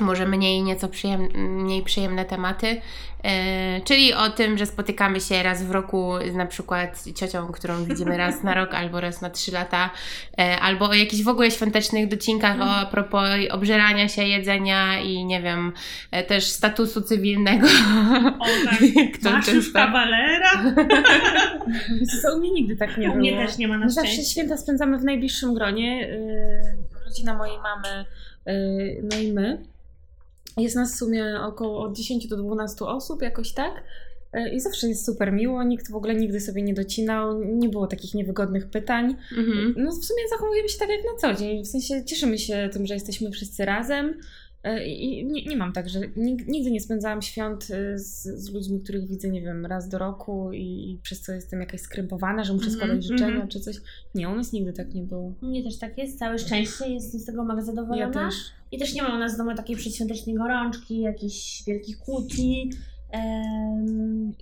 [0.00, 2.80] może mniej nieco przyjem, mniej przyjemne tematy, y,
[3.84, 8.16] czyli o tym, że spotykamy się raz w roku z na przykład ciocią, którą widzimy
[8.16, 9.90] raz na rok albo raz na trzy lata,
[10.40, 15.24] y, albo o jakichś w ogóle świątecznych docinkach o, a propos obżerania się, jedzenia i
[15.24, 15.72] nie wiem,
[16.20, 17.66] y, też statusu cywilnego.
[18.40, 18.78] O tak,
[19.20, 20.50] Kto masz już kawalera?
[22.34, 23.20] U mnie nigdy tak nie U było.
[23.20, 24.32] mnie też nie ma na My zawsze szczęście.
[24.32, 26.00] święta spędzamy w najbliższym gronie.
[26.00, 28.04] Yy, rodzina mojej mamy,
[28.46, 29.71] yy, no i my.
[30.56, 33.84] Jest nas w sumie około od 10 do 12 osób, jakoś tak.
[34.34, 37.86] Yy, I zawsze jest super miło, nikt w ogóle nigdy sobie nie docinał, nie było
[37.86, 39.16] takich niewygodnych pytań.
[39.38, 39.74] Mhm.
[39.76, 42.86] No w sumie zachowujemy się tak jak na co dzień, w sensie cieszymy się tym,
[42.86, 44.20] że jesteśmy wszyscy razem.
[44.64, 48.50] Yy, I nie, nie mam tak, że nig- nigdy nie spędzałam świąt yy, z, z
[48.50, 52.44] ludźmi, których widzę, nie wiem, raz do roku i, i przez co jestem jakaś skrępowana,
[52.44, 53.48] że muszę składać życzenia mhm.
[53.48, 53.76] czy coś.
[54.14, 55.34] Nie, u nas nigdy tak nie było.
[55.42, 58.12] Mnie też tak jest, całe szczęście, jestem z tego mega Ja zadowolona.
[58.12, 58.34] też.
[58.72, 62.70] I też nie ma u nas w domu takiej przedświątecznej gorączki, jakichś wielkich kłótni.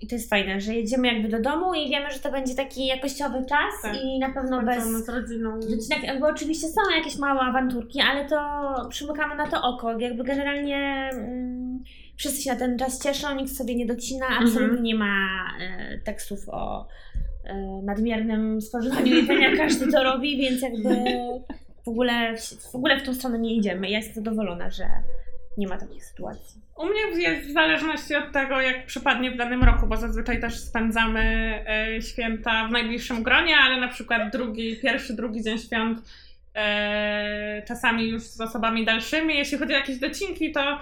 [0.01, 2.85] I to jest fajne, że jedziemy jakby do domu i wiemy, że to będzie taki
[2.87, 3.95] jakościowy czas Tak.
[4.03, 4.75] i na pewno bez...
[4.75, 5.59] Spędzamy z rodziną.
[6.19, 8.37] Bo oczywiście są jakieś małe awanturki, ale to
[8.89, 9.99] przymykamy na to oko.
[9.99, 11.83] Jakby generalnie mm,
[12.17, 14.83] wszyscy się na ten czas cieszą, nikt sobie nie docina, absolutnie Mhm.
[14.83, 15.15] nie ma
[15.59, 16.87] e, tekstów o
[17.45, 20.89] e, nadmiernym spożywaniu jedzenia, każdy to robi, więc jakby
[21.85, 22.35] w ogóle,
[22.71, 23.89] w ogóle w tą stronę nie idziemy.
[23.89, 24.85] Ja jestem zadowolona, że
[25.57, 26.60] nie ma takich sytuacji.
[26.81, 30.59] U mnie jest w zależności od tego, jak przypadnie w danym roku, bo zazwyczaj też
[30.59, 31.21] spędzamy
[31.67, 35.99] e, święta w najbliższym gronie, ale na przykład drugi, pierwszy, drugi dzień świąt
[36.55, 39.37] e, czasami już z osobami dalszymi.
[39.37, 40.77] Jeśli chodzi o jakieś docinki, to e,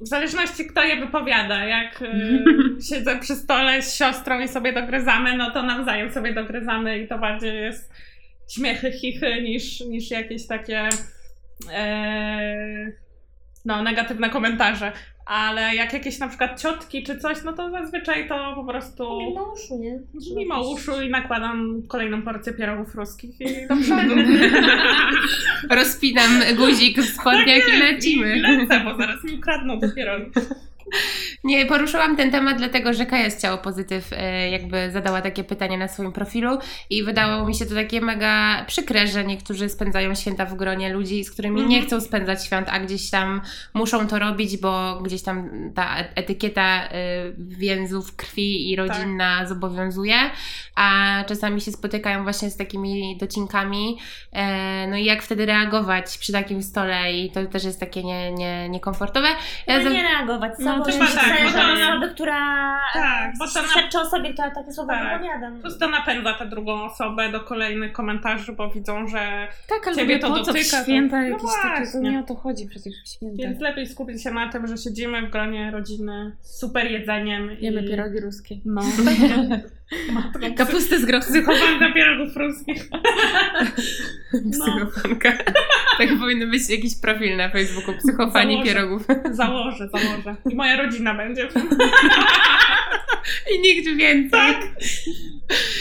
[0.00, 2.04] w zależności kto je wypowiada, jak
[2.90, 7.18] siedzę przy stole z siostrą i sobie dogryzamy, no to nawzajem sobie dogryzamy i to
[7.18, 7.92] bardziej jest
[8.54, 10.88] śmiechy, chichy niż, niż jakieś takie
[11.72, 13.07] e,
[13.64, 14.92] no, negatywne komentarze.
[15.26, 19.52] Ale jak jakieś na przykład ciotki czy coś, no to zazwyczaj to po prostu Mimo
[19.52, 19.98] uszu, nie?
[20.36, 24.14] mimo uszu i nakładam kolejną porcję pierogów ruskich i do przodu.
[25.70, 28.36] Rozpinam guzik w spodniach i lecimy.
[28.36, 30.30] I lecę, bo zaraz mi ukradną te pierogi.
[31.44, 35.78] Nie, poruszyłam ten temat dlatego, że Kaja z Ciało Pozytyw e, jakby zadała takie pytanie
[35.78, 36.58] na swoim profilu
[36.90, 41.24] i wydało mi się to takie mega przykre, że niektórzy spędzają święta w gronie ludzi,
[41.24, 41.86] z którymi nie Mhm.
[41.86, 43.40] chcą spędzać świąt, a gdzieś tam
[43.74, 46.88] muszą to robić, bo gdzieś tam ta etykieta e,
[47.38, 50.16] więzów krwi i rodzinna zobowiązuje,
[50.74, 53.98] a czasami się spotykają właśnie z takimi docinkami,
[54.32, 58.32] e, no i jak wtedy reagować przy takim stole i to też jest takie nie,
[58.32, 59.28] nie, niekomfortowe.
[59.66, 60.77] Ja No nie reagować, co?
[60.78, 62.36] No, chyba myślę, tak, że bo to- osoby, która
[62.94, 65.12] Tak, bo to na- świadczy o sobie, która takie słowa Tak.
[65.22, 65.50] wypowiada.
[65.60, 70.18] Plus to napędza tę drugą osobę do kolejnych komentarzy, bo widzą, że Tak, ale Ciebie
[70.18, 72.10] to to po co w dotyka, to- święta no jakieś takie, to właśnie.
[72.10, 73.42] nie o to chodzi przecież w święta.
[73.42, 77.50] więc lepiej skupić się na tym, że siedzimy w gronie rodziny z super jedzeniem.
[77.60, 77.88] Jemy i...
[77.88, 78.54] pierogi ruskie.
[78.64, 78.82] No.
[80.12, 81.32] Matko, Kapustę z grochcy.
[81.42, 82.84] Psychowanka pierogów ruskich.
[84.52, 85.32] Psychofanka.
[85.98, 87.94] Tak powinno być jakiś profil na Facebooku.
[87.98, 88.68] Psychofani Założę.
[88.72, 89.02] pierogów.
[89.30, 90.36] Założę, założę.
[90.50, 91.48] I moja rodzina będzie.
[93.56, 94.40] I nikt więcej.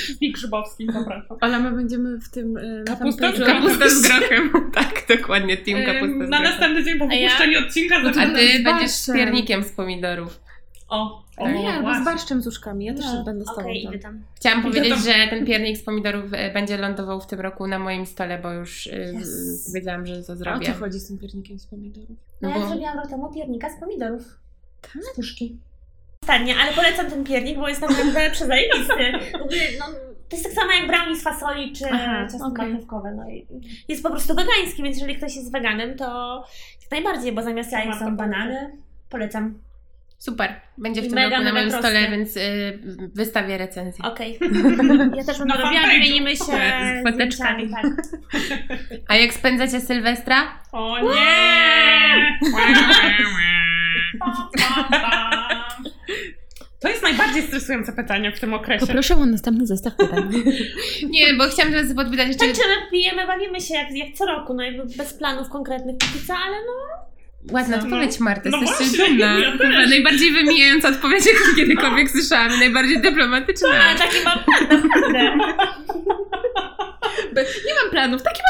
[0.04, 1.38] wszystkich grzybowskich zapraszam.
[1.42, 2.54] Ale my będziemy w tym...
[2.88, 3.46] Na Kapusta z.
[3.46, 4.52] Kapusta z grochem.
[4.74, 6.30] Tak, dokładnie, team kapusta z Em, grochem.
[6.30, 7.28] Na następny dzień po A ja?
[7.30, 8.40] wypuszczeniu odcinka No to A zaczynamy.
[8.40, 10.40] ty będziesz z piernikiem z pomidorów.
[10.90, 12.02] O, nie, albo właśnie.
[12.02, 12.86] z barszczem z uszkami.
[12.86, 13.94] Ja też No, będę z tobą Okej, tam.
[13.94, 14.24] idę tam.
[14.36, 15.04] Chciałam Idę powiedzieć, tam.
[15.04, 18.52] że ten piernik z pomidorów e, będzie lądował w tym roku na moim stole, bo
[18.52, 19.66] już e, Yes.
[19.68, 20.66] powiedziałam, że to A o zrobię.
[20.66, 22.10] co chodzi z tym piernikiem z pomidorów?
[22.42, 24.40] No, No ja bo- zrobiłam rok temu piernika z pomidorów.
[24.82, 24.92] Tak?
[25.04, 25.58] Z puszki.
[26.24, 29.12] Ostatnie, ale polecam ten piernik, bo jest naprawdę przezajebisty.
[29.80, 29.86] No,
[30.30, 32.70] to jest tak samo jak brownie z fasoli czy Aha, ciasto okej.
[32.70, 33.12] marchewkowe.
[33.16, 33.48] No, i
[33.88, 36.44] jest po prostu wegański, więc jeżeli ktoś jest weganem, to
[36.82, 38.78] jak najbardziej, bo zamiast jajek są banany.
[39.10, 39.60] Polecam.
[40.20, 41.90] Super, będzie w tym mega, roku na moim proste.
[41.90, 42.80] stole, więc y,
[43.16, 44.06] wystawię recenzję.
[44.06, 44.40] Okej.
[45.18, 47.14] Ja też będę robiła, wymienimy się Z foteczkami.
[47.14, 47.86] zdjęciami, tak.
[49.08, 50.60] A jak spędzacie Sylwestra?
[50.72, 52.40] O nie!
[56.80, 58.86] To jest najbardziej stresujące pytanie w tym okresie.
[58.88, 60.30] Poproszę o następny zestaw pytań.
[61.10, 62.46] Nie, bo chciałam teraz podpytać jeszcze...
[62.46, 66.34] Tańczymy, pijemy, bawimy się jak, jak co roku, no jakby bez planów konkretnych póki co,
[66.34, 66.74] ale no
[67.52, 67.84] Ładna No.
[67.84, 69.26] odpowiedź, Marta, No jesteś właśnie, dumna.
[69.40, 69.52] ja.
[69.52, 73.68] Chyba najbardziej wymijająca odpowiedź, jaką kiedykolwiek słyszałam, i najbardziej dyplomatyczna.
[73.70, 75.20] ale taki mam plan naprawdę.
[77.68, 78.42] Nie mam planów, takie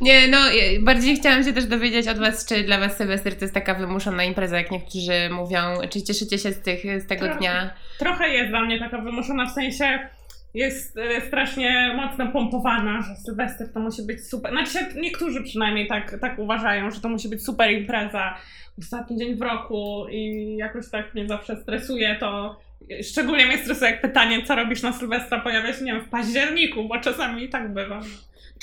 [0.00, 3.44] Nie, no, e, bardziej chciałam się też dowiedzieć od Was, czy dla Was Sylwester to
[3.44, 5.58] jest taka wymuszona impreza, jak niektórzy mówią,
[5.90, 7.38] czy cieszycie się z, tych, z tego Trochę.
[7.38, 7.70] dnia?
[7.98, 10.08] Trochę jest dla mnie taka wymuszona, w sensie
[10.54, 14.52] jest e, strasznie mocno pompowana, że Sylwester to musi być super.
[14.52, 18.36] Znaczy się, niektórzy przynajmniej tak, tak uważają, że to musi być super impreza,
[18.78, 22.60] ostatni dzień w roku i jakoś tak mnie zawsze stresuje to.
[23.02, 26.88] Szczególnie mnie stresuje, jak pytanie, co robisz na Sylwestra, pojawia się, nie wiem, w październiku,
[26.88, 28.00] bo czasami i tak bywa.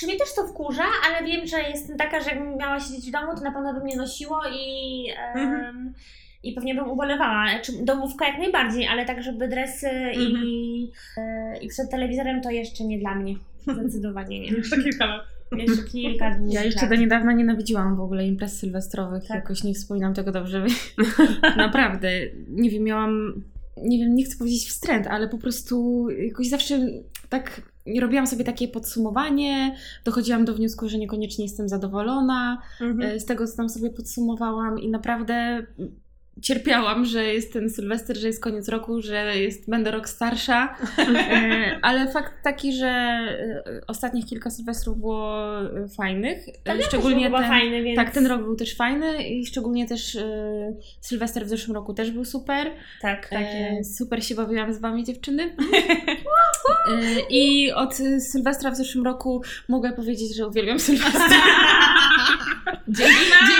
[0.00, 3.12] Czy mnie też to wkurza, ale wiem, że jestem taka, że jakbym miała siedzieć w
[3.12, 5.94] domu, to na pewno by mnie nosiło i, Mhm.
[6.42, 7.46] I pewnie bym ubolewała.
[7.62, 12.84] Czy domówka jak najbardziej, ale tak, żeby dresy i, e, i przed telewizorem to jeszcze
[12.84, 13.34] nie dla mnie.
[13.74, 14.48] Zdecydowanie nie.
[14.48, 15.22] Jeszcze kilka lat.
[15.56, 16.54] Jeszcze kilka dni.
[16.54, 16.88] Ja jeszcze tak.
[16.88, 19.22] do niedawna nienawidziłam w ogóle imprez sylwestrowych.
[19.28, 19.36] Tak.
[19.36, 20.64] Jakoś nie wspominam tego dobrze.
[21.56, 22.10] Naprawdę.
[22.48, 23.42] Nie wiem, miałam...
[23.82, 26.78] Nie wiem, nie chcę powiedzieć wstręt, ale po prostu jakoś zawsze
[27.28, 27.62] tak
[28.00, 33.16] robiłam sobie takie podsumowanie, dochodziłam do wniosku, że niekoniecznie jestem zadowolona Mhm.
[33.16, 35.66] e, z tego, co tam sobie podsumowałam i naprawdę
[36.42, 41.78] cierpiałam, że jest ten Sylwester, że jest koniec roku, że jest, będę rok starsza, e,
[41.82, 47.48] ale fakt taki, że e, ostatnich kilka Sylwestrów było e, fajnych, e, szczególnie chyba ten,
[47.48, 47.96] fajny, więc...
[47.96, 50.18] tak, ten rok był też fajny i szczególnie też
[51.00, 52.70] Sylwester w zeszłym roku też był super.
[53.00, 53.46] Tak, tak
[53.96, 55.56] super się bawiłam z wami dziewczyny.
[57.30, 61.28] I od Sylwestra w zeszłym roku mogę powiedzieć, że uwielbiam Sylwestra.
[62.88, 63.57] Dzięki!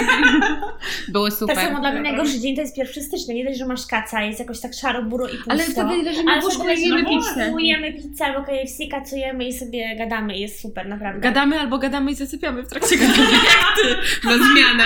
[1.08, 1.56] Było super.
[1.56, 3.34] Tak samo dla mnie najgorszy dzień to jest 1 stycznia.
[3.34, 5.50] Nie dość, że masz kaca, jest jakoś tak szaro, buro i pusto.
[5.50, 7.46] Ale wtedy leżymy w łóżku i jemy no pizzę.
[7.46, 10.38] Kupujemy pizzę albo KFC, kacujemy i sobie gadamy.
[10.38, 11.20] Jest super, naprawdę.
[11.20, 13.38] Gadamy albo gadamy i zasypiamy w trakcie gadania.
[14.24, 14.84] Na zmianę.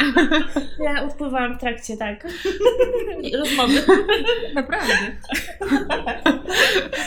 [0.85, 2.27] Ja odpływałam w trakcie, tak.
[3.39, 3.83] Rozmowy.
[4.55, 4.95] Naprawdę.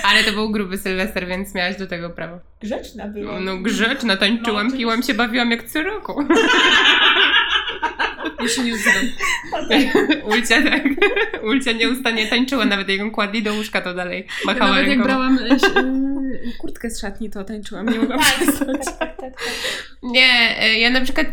[0.04, 2.40] Ale to był gruby Sylwester, więc miałaś do tego prawo.
[2.62, 3.40] Grzeczna była.
[3.40, 6.24] No grzeczna, tańczyłam, No, piłam się, bawiłam jak co roku.
[8.42, 9.06] Ja się nie odzywam.
[10.32, 10.84] Ulcia tak.
[11.44, 14.90] Ulcia nieustannie tańczyła, nawet jak ją kładli do łóżka, to dalej Ja machała nawet jak
[14.90, 15.04] ręką.
[15.04, 15.58] brałam e, e,
[16.58, 17.90] kurtkę z szatni, to tańczyłam.
[17.90, 18.86] Nie mogłam Tak, przestać.
[18.86, 19.34] tak, tak, tak, tak.
[20.04, 21.28] Nie, e, ja na przykład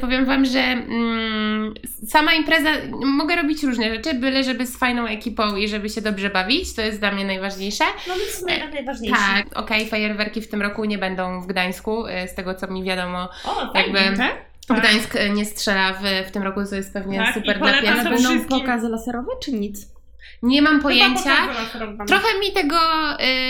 [0.00, 1.74] powiem wam, że mm,
[2.08, 2.70] sama impreza,
[3.04, 6.82] mogę robić różne rzeczy, byle żeby z fajną ekipą i żeby się dobrze bawić, to
[6.82, 7.84] jest dla mnie najważniejsze.
[8.08, 9.16] No więc to jest najważniejsze.
[9.34, 13.28] Tak, okej, fajerwerki w tym roku nie będą w Gdańsku, z tego co mi wiadomo.
[13.44, 14.47] O, Jakby fajnie.
[14.74, 14.80] Tak?
[14.80, 17.90] Gdańsk y, nie strzela w, w tym roku, co jest pewnie Tak, super dla pies.
[17.90, 19.88] Ale będą wszystkim- pokazy laserowe, czy nic?
[20.42, 21.30] Nie mam pojęcia.
[22.06, 22.76] Trochę mi tego,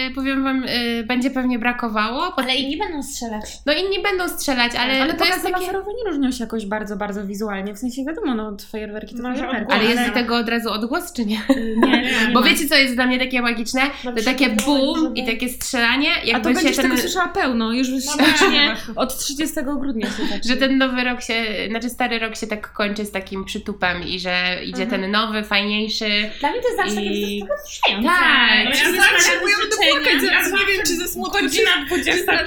[0.08, 2.20] y, powiem wam, y, będzie pewnie brakowało.
[2.36, 3.44] Bo, Ale inni będą strzelać.
[3.66, 5.52] no inni będą strzelać, ale, Ale to jest takie...
[5.60, 7.74] laserowe nie różnią się jakoś bardzo, bardzo wizualnie.
[7.74, 9.62] W sensie wiadomo, no fajerwerki to No, fajerwerki.
[9.62, 9.78] odgłos.
[9.78, 11.40] Ale jest Ale- do tego od razu odgłos, czy nie?
[11.48, 13.80] Nie, Nie, nie Bo wiecie, co jest dla mnie takie magiczne?
[14.04, 17.02] No, To takie boom żeby- i takie strzelanie, A to jakby się będziesz ten, tego
[17.02, 18.76] słyszała pełno, już No właśnie właśnie.
[18.96, 20.08] od 30 grudnia
[20.48, 21.34] że ten nowy rok się,
[21.70, 25.02] znaczy stary rok się tak kończy z takim przytupem i że idzie Mhm.
[25.02, 26.30] ten nowy, fajniejszy.
[26.40, 28.08] Dla mnie to jest zawsze takie I- wzruszające.
[28.08, 28.64] Tak.
[28.64, 30.32] No ja zawsze składają byłam życzenia.
[30.32, 32.38] Ja zawsze czy ze smutku, Godzina 24.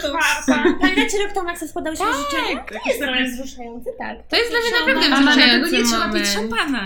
[0.81, 2.63] Pamiętacie rok temu, jak sobie składałyśmy życzenia?
[2.83, 4.15] To jest dla mnie wzruszające, tak.
[4.29, 6.81] To jest dla mnie naprawdę wzruszający nie trzeba pić szampana.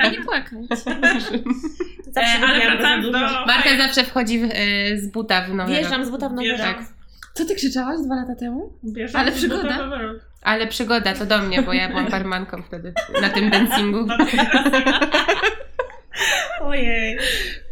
[0.00, 0.52] A nie płakać.
[2.12, 3.18] Zawsze E, ale wypijamy za wracając dużo.
[3.18, 3.46] do...
[3.46, 5.72] Marta zawsze wchodzi y, z buta w nowy.
[5.72, 6.76] Wjeżdżam z buta w nowy rok.
[7.34, 8.72] Co ty krzyczałaś dwa lata temu?
[8.84, 9.78] Bierzem Ale przygoda.
[10.42, 14.06] Ale przygoda to do mnie, bo ja byłam barmanką wtedy na tym dancingu.
[16.60, 17.18] Ojej.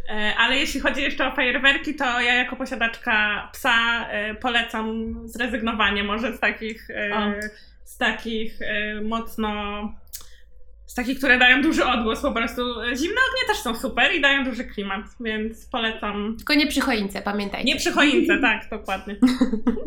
[0.09, 6.03] E, Ale jeśli chodzi jeszcze o fajerwerki, to ja jako posiadaczka psa e, polecam zrezygnowanie
[6.03, 7.33] może z takich, e, O.
[7.83, 8.59] z takich
[9.03, 9.49] mocno,
[10.85, 12.61] z takich, które dają duży odgłos po prostu.
[12.85, 16.35] Zimne ognie też są super i dają duży klimat, więc polecam.
[16.37, 17.65] Tylko nie przy choince, pamiętajcie.
[17.65, 19.15] Nie przy choince, tak, dokładnie.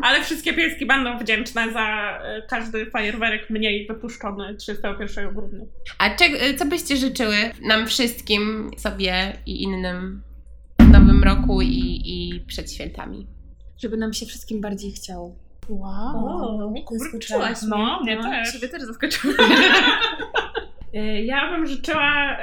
[0.01, 1.87] Ale wszystkie pieski będą wdzięczne za
[2.23, 5.65] e, każdy fajerwerek mniej wypuszczony 31 grudnia.
[5.99, 10.21] A cze- co byście życzyły nam wszystkim, sobie i innym
[10.79, 13.27] w nowym roku i, i przed świętami?
[13.81, 15.35] Żeby nam się wszystkim bardziej chciało.
[15.69, 17.69] O, zaskoczyłaś mnie.
[17.69, 18.53] No, mnie też.
[18.53, 19.33] Ciebie też zaskoczyło.
[20.97, 22.37] Y, Ja bym życzyła,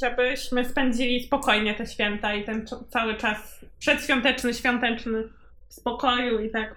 [0.00, 5.22] żebyśmy spędzili spokojnie te święta i ten cały czas przedświąteczny, świąteczny
[5.68, 6.76] w spokoju i tak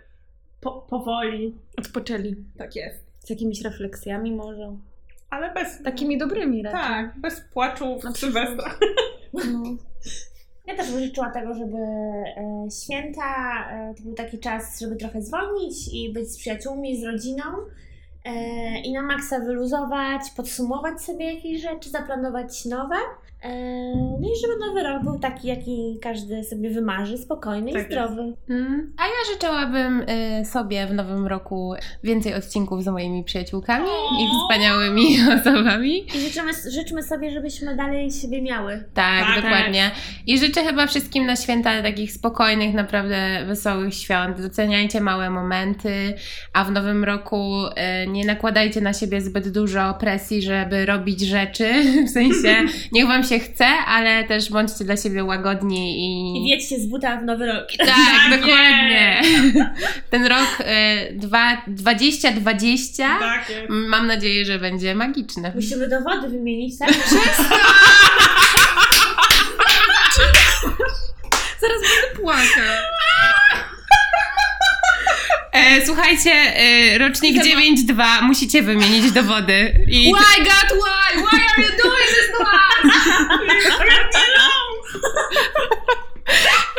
[0.62, 1.56] po, powoli.
[1.78, 2.36] Odpoczęli.
[2.58, 3.08] Tak jest.
[3.20, 4.78] Z jakimiś refleksjami może.
[5.30, 5.84] Ale bez.
[5.84, 6.80] Takimi dobrymi raczej.
[6.80, 8.76] Tak, bez płaczu Na w Sylwestra.
[9.34, 9.64] No.
[10.68, 13.24] Ja też bym życzyła tego, żeby e, święta
[13.72, 17.87] e, to był taki czas, żeby trochę zwolnić i być z przyjaciółmi, z rodziną e,
[18.84, 22.96] i na maksa wyluzować, podsumować sobie jakieś rzeczy, zaplanować nowe.
[23.44, 23.50] E,
[24.22, 28.34] no i żeby nowy rok był taki, jaki każdy sobie wymarzy, spokojny Tak i zdrowy.
[28.50, 30.02] Mm, A ja życzyłabym
[30.42, 31.74] y, sobie w nowym roku
[32.04, 33.86] więcej odcinków z moimi przyjaciółkami
[34.20, 36.06] i wspaniałymi osobami.
[36.16, 38.84] I życzymy, życzmy sobie, żebyśmy dalej siebie miały.
[38.94, 39.44] Tak, Tak.
[39.44, 39.92] dokładnie.
[40.28, 44.42] I życzę chyba wszystkim na święta takich spokojnych, naprawdę wesołych świąt.
[44.42, 46.14] Doceniajcie małe momenty,
[46.54, 51.68] a w nowym roku y, nie nakładajcie na siebie zbyt dużo presji, żeby robić rzeczy.
[52.08, 52.56] W sensie,
[52.92, 56.50] niech wam się chce, ale też bądźcie dla siebie łagodni I i.
[56.52, 57.68] wiedźcie z buta w nowy rok.
[57.78, 57.88] Tak,
[58.30, 59.22] Tak dokładnie.
[60.10, 60.64] Ten rok y,
[61.18, 63.62] dwa- 2020 Tak jest.
[63.70, 65.52] mam nadzieję, że będzie magiczny.
[65.56, 66.90] Musimy dowody wymienić, tak?
[71.62, 72.48] Zaraz będę płakać.
[75.54, 79.74] E, słuchajcie, e, rocznik 9-2, musicie wymienić dowody.
[79.88, 81.22] I Why God, why?
[81.22, 81.97] Why are you doing?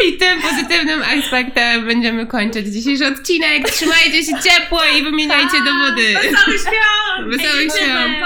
[0.04, 3.70] I tym pozytywnym aspektem będziemy kończyć dzisiejszy odcinek.
[3.70, 6.14] Trzymajcie się ciepło i wymieniajcie dowody.
[6.14, 7.36] Cały świąt!
[7.36, 8.16] Wesołych świąt!